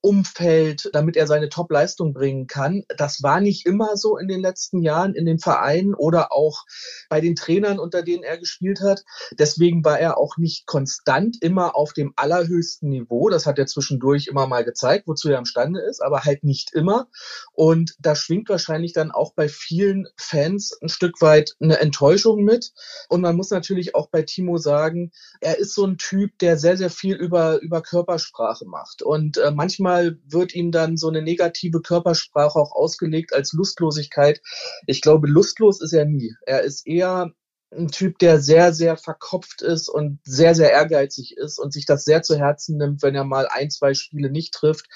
Umfeld, 0.00 0.90
damit 0.92 1.16
er 1.16 1.26
seine 1.26 1.48
Top-Leistung 1.48 2.12
bringen 2.12 2.46
kann. 2.46 2.84
Das 2.96 3.22
war 3.22 3.40
nicht 3.40 3.66
immer 3.66 3.96
so 3.96 4.16
in 4.16 4.28
den 4.28 4.40
letzten 4.40 4.80
Jahren 4.80 5.14
in 5.14 5.26
den 5.26 5.40
Vereinen 5.40 5.94
oder 5.94 6.32
auch 6.32 6.64
bei 7.08 7.20
den 7.20 7.34
Trainern, 7.34 7.78
unter 7.78 8.02
denen 8.02 8.22
er 8.22 8.38
gespielt 8.38 8.80
hat. 8.80 9.02
Deswegen 9.38 9.84
war 9.84 9.98
er 9.98 10.16
auch 10.16 10.36
nicht 10.36 10.66
konstant 10.66 11.38
immer 11.42 11.74
auf 11.74 11.92
dem 11.92 12.12
allerhöchsten 12.14 12.88
Niveau. 12.88 13.28
Das 13.28 13.46
hat 13.46 13.58
er 13.58 13.66
zwischendurch 13.66 14.28
immer 14.28 14.46
mal 14.46 14.64
gezeigt, 14.64 15.08
wozu 15.08 15.30
er 15.30 15.38
imstande 15.38 15.80
ist, 15.80 16.00
aber 16.00 16.24
halt 16.24 16.44
nicht 16.44 16.72
immer. 16.74 17.08
Und 17.52 17.94
da 17.98 18.14
schwingt 18.14 18.48
wahrscheinlich 18.48 18.92
dann 18.92 19.10
auch 19.10 19.34
bei 19.34 19.48
vielen 19.48 20.06
Fans 20.16 20.78
ein 20.80 20.88
Stück 20.88 21.20
weit 21.20 21.56
eine 21.60 21.80
Enttäuschung 21.80 22.44
mit. 22.44 22.72
Und 23.08 23.20
man 23.20 23.36
muss 23.36 23.50
natürlich 23.50 23.96
auch 23.96 24.08
bei 24.08 24.22
Timo 24.22 24.58
sagen, 24.58 25.10
er 25.40 25.58
ist 25.58 25.74
so 25.74 25.84
ein 25.84 25.98
Typ, 25.98 26.38
der 26.38 26.56
sehr, 26.56 26.76
sehr 26.76 26.90
viel 26.90 27.16
über, 27.16 27.60
über 27.60 27.82
Körpersprache 27.82 28.64
macht. 28.64 29.02
Und 29.02 29.38
äh, 29.38 29.50
manchmal 29.50 29.87
manchmal 29.88 30.18
wird 30.28 30.54
ihm 30.54 30.70
dann 30.70 30.96
so 30.96 31.08
eine 31.08 31.22
negative 31.22 31.80
Körpersprache 31.80 32.58
auch 32.58 32.72
ausgelegt 32.72 33.32
als 33.32 33.52
Lustlosigkeit. 33.52 34.40
Ich 34.86 35.00
glaube, 35.00 35.28
lustlos 35.28 35.80
ist 35.80 35.92
er 35.92 36.04
nie. 36.04 36.34
Er 36.46 36.62
ist 36.62 36.86
eher 36.86 37.32
ein 37.70 37.88
Typ, 37.88 38.18
der 38.18 38.40
sehr, 38.40 38.72
sehr 38.72 38.96
verkopft 38.96 39.60
ist 39.62 39.88
und 39.88 40.20
sehr, 40.24 40.54
sehr 40.54 40.72
ehrgeizig 40.72 41.36
ist 41.36 41.58
und 41.58 41.72
sich 41.72 41.84
das 41.84 42.04
sehr 42.04 42.22
zu 42.22 42.38
Herzen 42.38 42.78
nimmt, 42.78 43.02
wenn 43.02 43.14
er 43.14 43.24
mal 43.24 43.46
ein, 43.50 43.70
zwei 43.70 43.94
Spiele 43.94 44.30
nicht 44.30 44.54
trifft, 44.54 44.86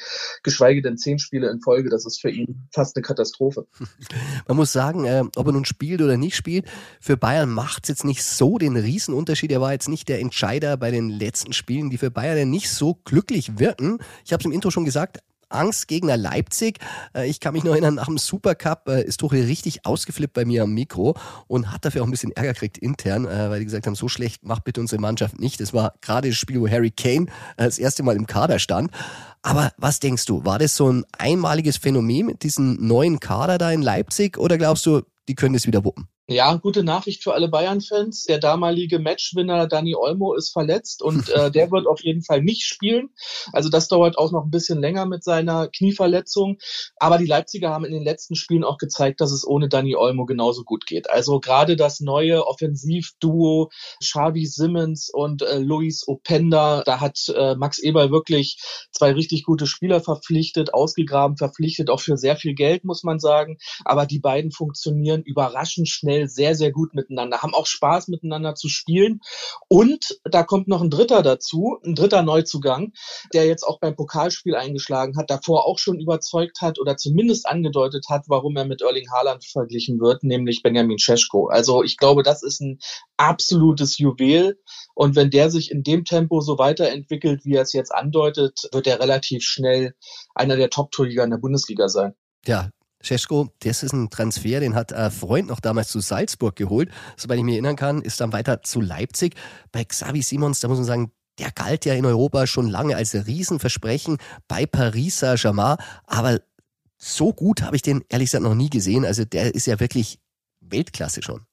geschweige 0.42 0.80
denn 0.80 0.96
zehn 0.96 1.18
Spiele 1.18 1.50
in 1.50 1.60
Folge. 1.60 1.90
Das 1.90 2.06
ist 2.06 2.20
für 2.20 2.30
ihn 2.30 2.68
fast 2.72 2.96
eine 2.96 3.02
Katastrophe. 3.02 3.66
Man 4.48 4.56
muss 4.56 4.72
sagen, 4.72 5.04
äh, 5.04 5.22
ob 5.36 5.46
er 5.46 5.52
nun 5.52 5.64
spielt 5.64 6.00
oder 6.00 6.16
nicht 6.16 6.36
spielt, 6.36 6.66
für 7.00 7.16
Bayern 7.16 7.50
macht 7.50 7.84
es 7.84 7.88
jetzt 7.88 8.04
nicht 8.04 8.24
so 8.24 8.56
den 8.56 8.76
Riesenunterschied. 8.76 9.52
Er 9.52 9.60
war 9.60 9.72
jetzt 9.72 9.88
nicht 9.88 10.08
der 10.08 10.20
Entscheider 10.20 10.76
bei 10.76 10.90
den 10.90 11.10
letzten 11.10 11.52
Spielen, 11.52 11.90
die 11.90 11.98
für 11.98 12.10
Bayern 12.10 12.50
nicht 12.50 12.70
so 12.70 12.94
glücklich 13.04 13.58
wirken. 13.58 13.98
Ich 14.24 14.32
habe 14.32 14.40
es 14.40 14.46
im 14.46 14.52
Intro 14.52 14.70
schon 14.70 14.84
gesagt, 14.84 15.18
Angstgegner 15.52 16.16
Leipzig. 16.16 16.78
Äh, 17.14 17.28
ich 17.28 17.40
kann 17.40 17.54
mich 17.54 17.64
noch 17.64 17.72
erinnern, 17.72 17.94
nach 17.94 18.06
dem 18.06 18.18
Supercup 18.18 18.88
äh, 18.88 19.02
ist 19.02 19.18
Tuchel 19.18 19.44
richtig 19.44 19.86
ausgeflippt 19.86 20.34
bei 20.34 20.44
mir 20.44 20.64
am 20.64 20.72
Mikro 20.72 21.14
und 21.46 21.72
hat 21.72 21.84
dafür 21.84 22.02
auch 22.02 22.06
ein 22.06 22.10
bisschen 22.10 22.32
Ärger 22.32 22.52
gekriegt 22.52 22.78
intern, 22.78 23.26
äh, 23.26 23.50
weil 23.50 23.58
die 23.60 23.64
gesagt 23.64 23.86
haben, 23.86 23.94
so 23.94 24.08
schlecht 24.08 24.44
macht 24.44 24.64
bitte 24.64 24.80
unsere 24.80 25.00
Mannschaft 25.00 25.38
nicht. 25.38 25.60
Das 25.60 25.72
war 25.72 25.94
gerade 26.00 26.28
das 26.28 26.36
Spiel, 26.36 26.60
wo 26.60 26.68
Harry 26.68 26.90
Kane 26.90 27.26
das 27.56 27.78
erste 27.78 28.02
Mal 28.02 28.16
im 28.16 28.26
Kader 28.26 28.58
stand. 28.58 28.90
Aber 29.42 29.72
was 29.76 30.00
denkst 30.00 30.24
du, 30.26 30.44
war 30.44 30.58
das 30.58 30.76
so 30.76 30.90
ein 30.90 31.04
einmaliges 31.18 31.76
Phänomen 31.76 32.26
mit 32.26 32.42
diesem 32.42 32.74
neuen 32.86 33.20
Kader 33.20 33.58
da 33.58 33.72
in 33.72 33.82
Leipzig 33.82 34.38
oder 34.38 34.56
glaubst 34.58 34.86
du, 34.86 35.02
die 35.28 35.34
können 35.34 35.54
das 35.54 35.66
wieder 35.66 35.84
wuppen? 35.84 36.08
Ja, 36.28 36.54
gute 36.54 36.84
Nachricht 36.84 37.24
für 37.24 37.34
alle 37.34 37.48
Bayern-Fans. 37.48 38.24
Der 38.24 38.38
damalige 38.38 39.00
Matchwinner 39.00 39.66
Dani 39.66 39.96
Olmo 39.96 40.34
ist 40.34 40.50
verletzt 40.52 41.02
und 41.02 41.28
äh, 41.30 41.50
der 41.50 41.72
wird 41.72 41.88
auf 41.88 42.00
jeden 42.04 42.22
Fall 42.22 42.42
nicht 42.42 42.62
spielen. 42.62 43.08
Also 43.52 43.68
das 43.68 43.88
dauert 43.88 44.16
auch 44.16 44.30
noch 44.30 44.44
ein 44.44 44.50
bisschen 44.50 44.80
länger 44.80 45.04
mit 45.04 45.24
seiner 45.24 45.66
Knieverletzung. 45.66 46.58
Aber 46.96 47.18
die 47.18 47.26
Leipziger 47.26 47.70
haben 47.70 47.84
in 47.84 47.92
den 47.92 48.04
letzten 48.04 48.36
Spielen 48.36 48.62
auch 48.62 48.78
gezeigt, 48.78 49.20
dass 49.20 49.32
es 49.32 49.44
ohne 49.44 49.68
Dani 49.68 49.96
Olmo 49.96 50.24
genauso 50.24 50.62
gut 50.62 50.86
geht. 50.86 51.10
Also 51.10 51.40
gerade 51.40 51.74
das 51.74 51.98
neue 51.98 52.46
Offensivduo 52.46 53.70
Xavi 54.00 54.46
Simmons 54.46 55.10
und 55.12 55.42
äh, 55.42 55.58
Luis 55.58 56.06
Openda, 56.06 56.84
da 56.84 57.00
hat 57.00 57.18
äh, 57.34 57.56
Max 57.56 57.80
Eber 57.80 58.12
wirklich 58.12 58.58
zwei 58.92 59.10
richtig 59.10 59.42
gute 59.42 59.66
Spieler 59.66 60.00
verpflichtet, 60.00 60.72
ausgegraben, 60.72 61.36
verpflichtet, 61.36 61.90
auch 61.90 62.00
für 62.00 62.16
sehr 62.16 62.36
viel 62.36 62.54
Geld, 62.54 62.84
muss 62.84 63.02
man 63.02 63.18
sagen. 63.18 63.58
Aber 63.84 64.06
die 64.06 64.20
beiden 64.20 64.52
funktionieren 64.52 65.22
überraschend 65.24 65.88
schnell 65.88 66.11
generell 66.12 66.28
sehr, 66.28 66.54
sehr 66.54 66.72
gut 66.72 66.94
miteinander, 66.94 67.42
haben 67.42 67.54
auch 67.54 67.66
Spaß 67.66 68.08
miteinander 68.08 68.54
zu 68.54 68.68
spielen. 68.68 69.20
Und 69.68 70.20
da 70.24 70.42
kommt 70.42 70.68
noch 70.68 70.82
ein 70.82 70.90
dritter 70.90 71.22
dazu, 71.22 71.78
ein 71.84 71.94
dritter 71.94 72.22
Neuzugang, 72.22 72.92
der 73.32 73.46
jetzt 73.46 73.64
auch 73.64 73.80
beim 73.80 73.96
Pokalspiel 73.96 74.54
eingeschlagen 74.54 75.16
hat, 75.16 75.30
davor 75.30 75.66
auch 75.66 75.78
schon 75.78 75.98
überzeugt 75.98 76.60
hat 76.60 76.78
oder 76.78 76.96
zumindest 76.96 77.46
angedeutet 77.46 78.06
hat, 78.08 78.24
warum 78.28 78.56
er 78.56 78.64
mit 78.64 78.82
Erling 78.82 79.10
Haaland 79.10 79.44
verglichen 79.44 80.00
wird, 80.00 80.22
nämlich 80.22 80.62
Benjamin 80.62 80.98
Cesko. 80.98 81.48
Also 81.48 81.82
ich 81.82 81.96
glaube, 81.96 82.22
das 82.22 82.42
ist 82.42 82.60
ein 82.60 82.78
absolutes 83.16 83.98
Juwel. 83.98 84.58
Und 84.94 85.16
wenn 85.16 85.30
der 85.30 85.50
sich 85.50 85.70
in 85.70 85.82
dem 85.82 86.04
Tempo 86.04 86.40
so 86.40 86.58
weiterentwickelt, 86.58 87.44
wie 87.44 87.54
er 87.54 87.62
es 87.62 87.72
jetzt 87.72 87.94
andeutet, 87.94 88.68
wird 88.72 88.86
er 88.86 89.00
relativ 89.00 89.42
schnell 89.42 89.94
einer 90.34 90.56
der 90.56 90.70
Top-Torjäger 90.70 91.24
in 91.24 91.30
der 91.30 91.38
Bundesliga 91.38 91.88
sein. 91.88 92.14
Ja, 92.44 92.70
Cesko, 93.02 93.48
das 93.60 93.82
ist 93.82 93.92
ein 93.92 94.10
Transfer, 94.10 94.60
den 94.60 94.74
hat 94.74 94.92
ein 94.92 95.10
Freund 95.10 95.48
noch 95.48 95.60
damals 95.60 95.88
zu 95.88 96.00
Salzburg 96.00 96.56
geholt. 96.56 96.90
Soweit 97.16 97.38
ich 97.38 97.44
mich 97.44 97.54
erinnern 97.54 97.76
kann, 97.76 98.02
ist 98.02 98.20
dann 98.20 98.32
weiter 98.32 98.62
zu 98.62 98.80
Leipzig. 98.80 99.34
Bei 99.72 99.84
Xavi 99.84 100.22
Simons, 100.22 100.60
da 100.60 100.68
muss 100.68 100.78
man 100.78 100.86
sagen, 100.86 101.12
der 101.38 101.50
galt 101.50 101.84
ja 101.84 101.94
in 101.94 102.06
Europa 102.06 102.46
schon 102.46 102.68
lange 102.68 102.96
als 102.96 103.14
Riesenversprechen 103.14 104.18
bei 104.48 104.66
Paris 104.66 105.18
Saint-Germain. 105.18 105.76
Aber 106.06 106.40
so 106.98 107.32
gut 107.32 107.62
habe 107.62 107.76
ich 107.76 107.82
den 107.82 108.04
ehrlich 108.08 108.30
gesagt 108.30 108.44
noch 108.44 108.54
nie 108.54 108.70
gesehen. 108.70 109.04
Also 109.04 109.24
der 109.24 109.54
ist 109.54 109.66
ja 109.66 109.80
wirklich 109.80 110.20
Weltklasse 110.60 111.22
schon. 111.22 111.46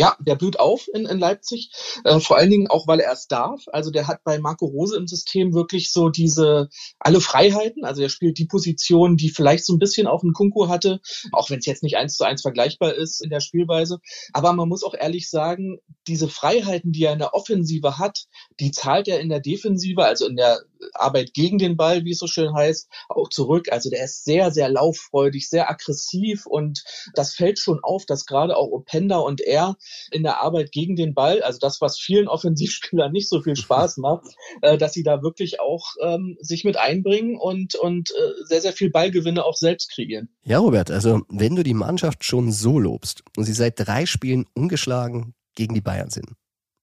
Ja, 0.00 0.16
der 0.18 0.34
blüht 0.34 0.58
auf 0.58 0.88
in, 0.94 1.04
in 1.04 1.18
Leipzig, 1.18 1.70
äh, 2.04 2.20
vor 2.20 2.38
allen 2.38 2.48
Dingen 2.48 2.68
auch, 2.68 2.86
weil 2.86 3.00
er 3.00 3.12
es 3.12 3.28
darf. 3.28 3.64
Also 3.66 3.90
der 3.90 4.08
hat 4.08 4.24
bei 4.24 4.38
Marco 4.38 4.64
Rose 4.64 4.96
im 4.96 5.06
System 5.06 5.52
wirklich 5.52 5.92
so 5.92 6.08
diese 6.08 6.70
alle 6.98 7.20
Freiheiten. 7.20 7.84
Also 7.84 8.00
er 8.00 8.08
spielt 8.08 8.38
die 8.38 8.46
Position, 8.46 9.18
die 9.18 9.28
vielleicht 9.28 9.66
so 9.66 9.74
ein 9.74 9.78
bisschen 9.78 10.06
auch 10.06 10.22
ein 10.22 10.32
Kunku 10.32 10.68
hatte, 10.68 11.00
auch 11.32 11.50
wenn 11.50 11.58
es 11.58 11.66
jetzt 11.66 11.82
nicht 11.82 11.98
eins 11.98 12.16
zu 12.16 12.24
eins 12.24 12.40
vergleichbar 12.40 12.94
ist 12.94 13.20
in 13.22 13.28
der 13.28 13.40
Spielweise. 13.40 13.98
Aber 14.32 14.54
man 14.54 14.70
muss 14.70 14.84
auch 14.84 14.94
ehrlich 14.94 15.28
sagen, 15.28 15.80
diese 16.06 16.28
Freiheiten, 16.28 16.92
die 16.92 17.04
er 17.04 17.12
in 17.12 17.18
der 17.18 17.34
Offensive 17.34 17.98
hat, 17.98 18.24
die 18.58 18.70
zahlt 18.70 19.06
er 19.06 19.20
in 19.20 19.28
der 19.28 19.40
Defensive, 19.40 20.02
also 20.02 20.26
in 20.26 20.36
der 20.36 20.62
Arbeit 20.94 21.34
gegen 21.34 21.58
den 21.58 21.76
Ball, 21.76 22.04
wie 22.04 22.12
es 22.12 22.18
so 22.18 22.26
schön 22.26 22.54
heißt, 22.54 22.88
auch 23.08 23.28
zurück. 23.28 23.70
Also 23.70 23.90
der 23.90 24.04
ist 24.04 24.24
sehr, 24.24 24.50
sehr 24.50 24.68
lauffreudig, 24.68 25.48
sehr 25.48 25.70
aggressiv 25.70 26.46
und 26.46 26.84
das 27.14 27.34
fällt 27.34 27.58
schon 27.58 27.80
auf, 27.82 28.06
dass 28.06 28.26
gerade 28.26 28.56
auch 28.56 28.70
Openda 28.70 29.18
und 29.18 29.40
er 29.40 29.76
in 30.10 30.22
der 30.22 30.40
Arbeit 30.42 30.72
gegen 30.72 30.96
den 30.96 31.14
Ball, 31.14 31.42
also 31.42 31.58
das, 31.58 31.80
was 31.80 31.98
vielen 31.98 32.28
Offensivspielern 32.40 33.12
nicht 33.12 33.28
so 33.28 33.42
viel 33.42 33.56
Spaß 33.56 33.96
macht, 33.98 34.26
äh, 34.62 34.78
dass 34.78 34.92
sie 34.92 35.02
da 35.02 35.22
wirklich 35.22 35.60
auch 35.60 35.94
ähm, 36.02 36.36
sich 36.40 36.64
mit 36.64 36.76
einbringen 36.76 37.36
und, 37.38 37.74
und 37.74 38.10
äh, 38.10 38.44
sehr, 38.44 38.60
sehr 38.60 38.72
viel 38.72 38.90
Ballgewinne 38.90 39.44
auch 39.44 39.56
selbst 39.56 39.90
kreieren. 39.92 40.28
Ja, 40.42 40.58
Robert, 40.58 40.90
also 40.90 41.22
wenn 41.28 41.56
du 41.56 41.62
die 41.62 41.74
Mannschaft 41.74 42.24
schon 42.24 42.52
so 42.52 42.78
lobst 42.78 43.22
und 43.36 43.44
sie 43.44 43.52
seit 43.52 43.74
drei 43.78 44.06
Spielen 44.06 44.46
ungeschlagen 44.54 45.34
gegen 45.54 45.74
die 45.74 45.80
Bayern 45.80 46.10
sind, 46.10 46.26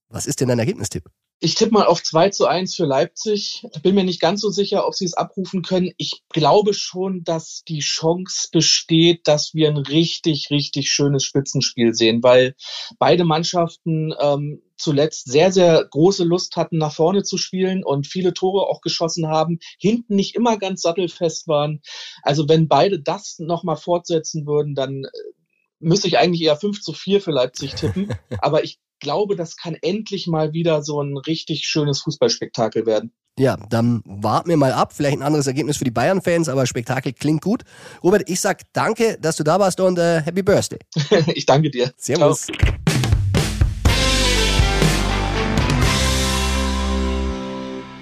was 0.09 0.25
ist 0.25 0.39
denn 0.39 0.47
dein 0.47 0.59
Ergebnistipp? 0.59 1.09
Ich 1.39 1.53
tippe 1.53 1.73
mal 1.73 1.85
auf 1.85 2.01
2 2.01 2.29
zu 2.29 2.47
1 2.47 2.75
für 2.75 2.85
Leipzig. 2.85 3.63
Bin 3.83 3.93
mir 3.93 4.03
nicht 4.03 4.19
ganz 4.19 4.41
so 4.41 4.49
sicher, 4.49 4.87
ob 4.87 4.95
sie 4.95 5.05
es 5.05 5.13
abrufen 5.13 5.61
können. 5.61 5.91
Ich 5.97 6.23
glaube 6.29 6.73
schon, 6.73 7.23
dass 7.23 7.63
die 7.67 7.79
Chance 7.79 8.47
besteht, 8.51 9.27
dass 9.27 9.53
wir 9.53 9.69
ein 9.69 9.77
richtig, 9.77 10.49
richtig 10.49 10.89
schönes 10.89 11.23
Spitzenspiel 11.23 11.93
sehen, 11.93 12.23
weil 12.23 12.55
beide 12.97 13.23
Mannschaften 13.23 14.15
ähm, 14.19 14.63
zuletzt 14.77 15.31
sehr, 15.31 15.51
sehr 15.51 15.85
große 15.85 16.23
Lust 16.23 16.55
hatten, 16.55 16.79
nach 16.79 16.93
vorne 16.93 17.21
zu 17.21 17.37
spielen 17.37 17.83
und 17.83 18.07
viele 18.07 18.33
Tore 18.33 18.67
auch 18.67 18.81
geschossen 18.81 19.27
haben, 19.27 19.59
hinten 19.77 20.15
nicht 20.15 20.35
immer 20.35 20.57
ganz 20.57 20.81
sattelfest 20.81 21.47
waren. 21.47 21.81
Also 22.23 22.49
wenn 22.49 22.67
beide 22.67 22.99
das 22.99 23.37
nochmal 23.37 23.77
fortsetzen 23.77 24.47
würden, 24.47 24.73
dann 24.73 25.03
äh, 25.03 25.09
müsste 25.79 26.07
ich 26.07 26.17
eigentlich 26.17 26.41
eher 26.41 26.57
5 26.57 26.81
zu 26.81 26.93
4 26.93 27.21
für 27.21 27.31
Leipzig 27.31 27.75
tippen. 27.75 28.09
Aber 28.39 28.63
ich 28.63 28.79
glaube, 28.99 29.35
das 29.35 29.57
kann 29.57 29.75
endlich 29.81 30.27
mal 30.27 30.53
wieder 30.53 30.83
so 30.83 31.01
ein 31.01 31.17
richtig 31.17 31.65
schönes 31.65 32.01
Fußballspektakel 32.01 32.85
werden. 32.85 33.11
Ja, 33.39 33.55
dann 33.69 34.01
warten 34.05 34.49
wir 34.49 34.57
mal 34.57 34.73
ab. 34.73 34.93
Vielleicht 34.93 35.17
ein 35.17 35.21
anderes 35.21 35.45
Ergebnis 35.45 35.77
für 35.77 35.83
die 35.83 35.91
Bayern-Fans, 35.91 36.49
aber 36.49 36.65
Spektakel 36.65 37.13
klingt 37.13 37.43
gut. 37.43 37.61
Robert, 38.03 38.27
ich 38.27 38.39
sag 38.39 38.63
danke, 38.73 39.19
dass 39.21 39.35
du 39.35 39.43
da 39.43 39.59
warst 39.59 39.79
und 39.79 39.99
äh, 39.99 40.21
Happy 40.21 40.41
Birthday. 40.41 40.79
ich 41.35 41.45
danke 41.45 41.69
dir. 41.69 41.91
Servus. 41.97 42.47
Ciao. 42.47 42.77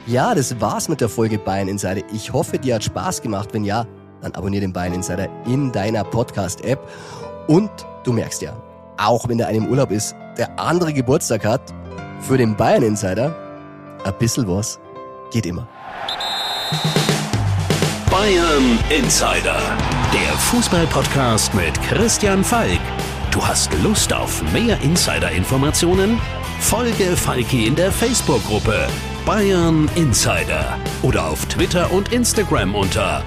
Ja, 0.07 0.35
das 0.35 0.61
war's 0.61 0.87
mit 0.87 1.01
der 1.01 1.09
Folge 1.09 1.39
Bayern 1.39 1.67
Insider. 1.67 2.03
Ich 2.13 2.31
hoffe, 2.31 2.59
dir 2.59 2.75
hat 2.75 2.83
Spaß 2.83 3.23
gemacht. 3.23 3.49
Wenn 3.53 3.63
ja, 3.63 3.87
dann 4.21 4.33
abonniere 4.33 4.61
den 4.61 4.71
Bayern 4.71 4.93
Insider 4.93 5.27
in 5.47 5.71
deiner 5.71 6.03
Podcast-App. 6.03 6.79
Und 7.47 7.69
du 8.03 8.13
merkst 8.13 8.41
ja, 8.41 8.53
auch 8.97 9.27
wenn 9.27 9.37
der 9.37 9.47
eine 9.47 9.57
im 9.59 9.67
Urlaub 9.67 9.91
ist, 9.91 10.15
der 10.37 10.59
andere 10.59 10.93
Geburtstag 10.93 11.45
hat, 11.45 11.61
für 12.21 12.37
den 12.37 12.55
Bayern 12.55 12.83
Insider, 12.83 13.35
ein 14.03 14.13
bisschen 14.17 14.47
was 14.47 14.79
geht 15.31 15.45
immer. 15.45 15.67
Bayern 18.09 18.79
Insider, 18.89 19.59
der 20.13 20.37
Fußballpodcast 20.37 21.53
mit 21.53 21.79
Christian 21.83 22.43
Falk. 22.43 22.79
Du 23.31 23.45
hast 23.45 23.71
Lust 23.83 24.13
auf 24.13 24.41
mehr 24.53 24.79
Insider-Informationen? 24.81 26.19
Folge 26.61 27.15
Falki 27.17 27.67
in 27.67 27.75
der 27.75 27.91
Facebook-Gruppe 27.91 28.87
Bayern 29.25 29.89
Insider 29.95 30.77
oder 31.01 31.27
auf 31.27 31.45
Twitter 31.47 31.91
und 31.91 32.13
Instagram 32.13 32.75
unter 32.75 33.23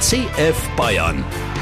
@cfbayern. 0.00 1.22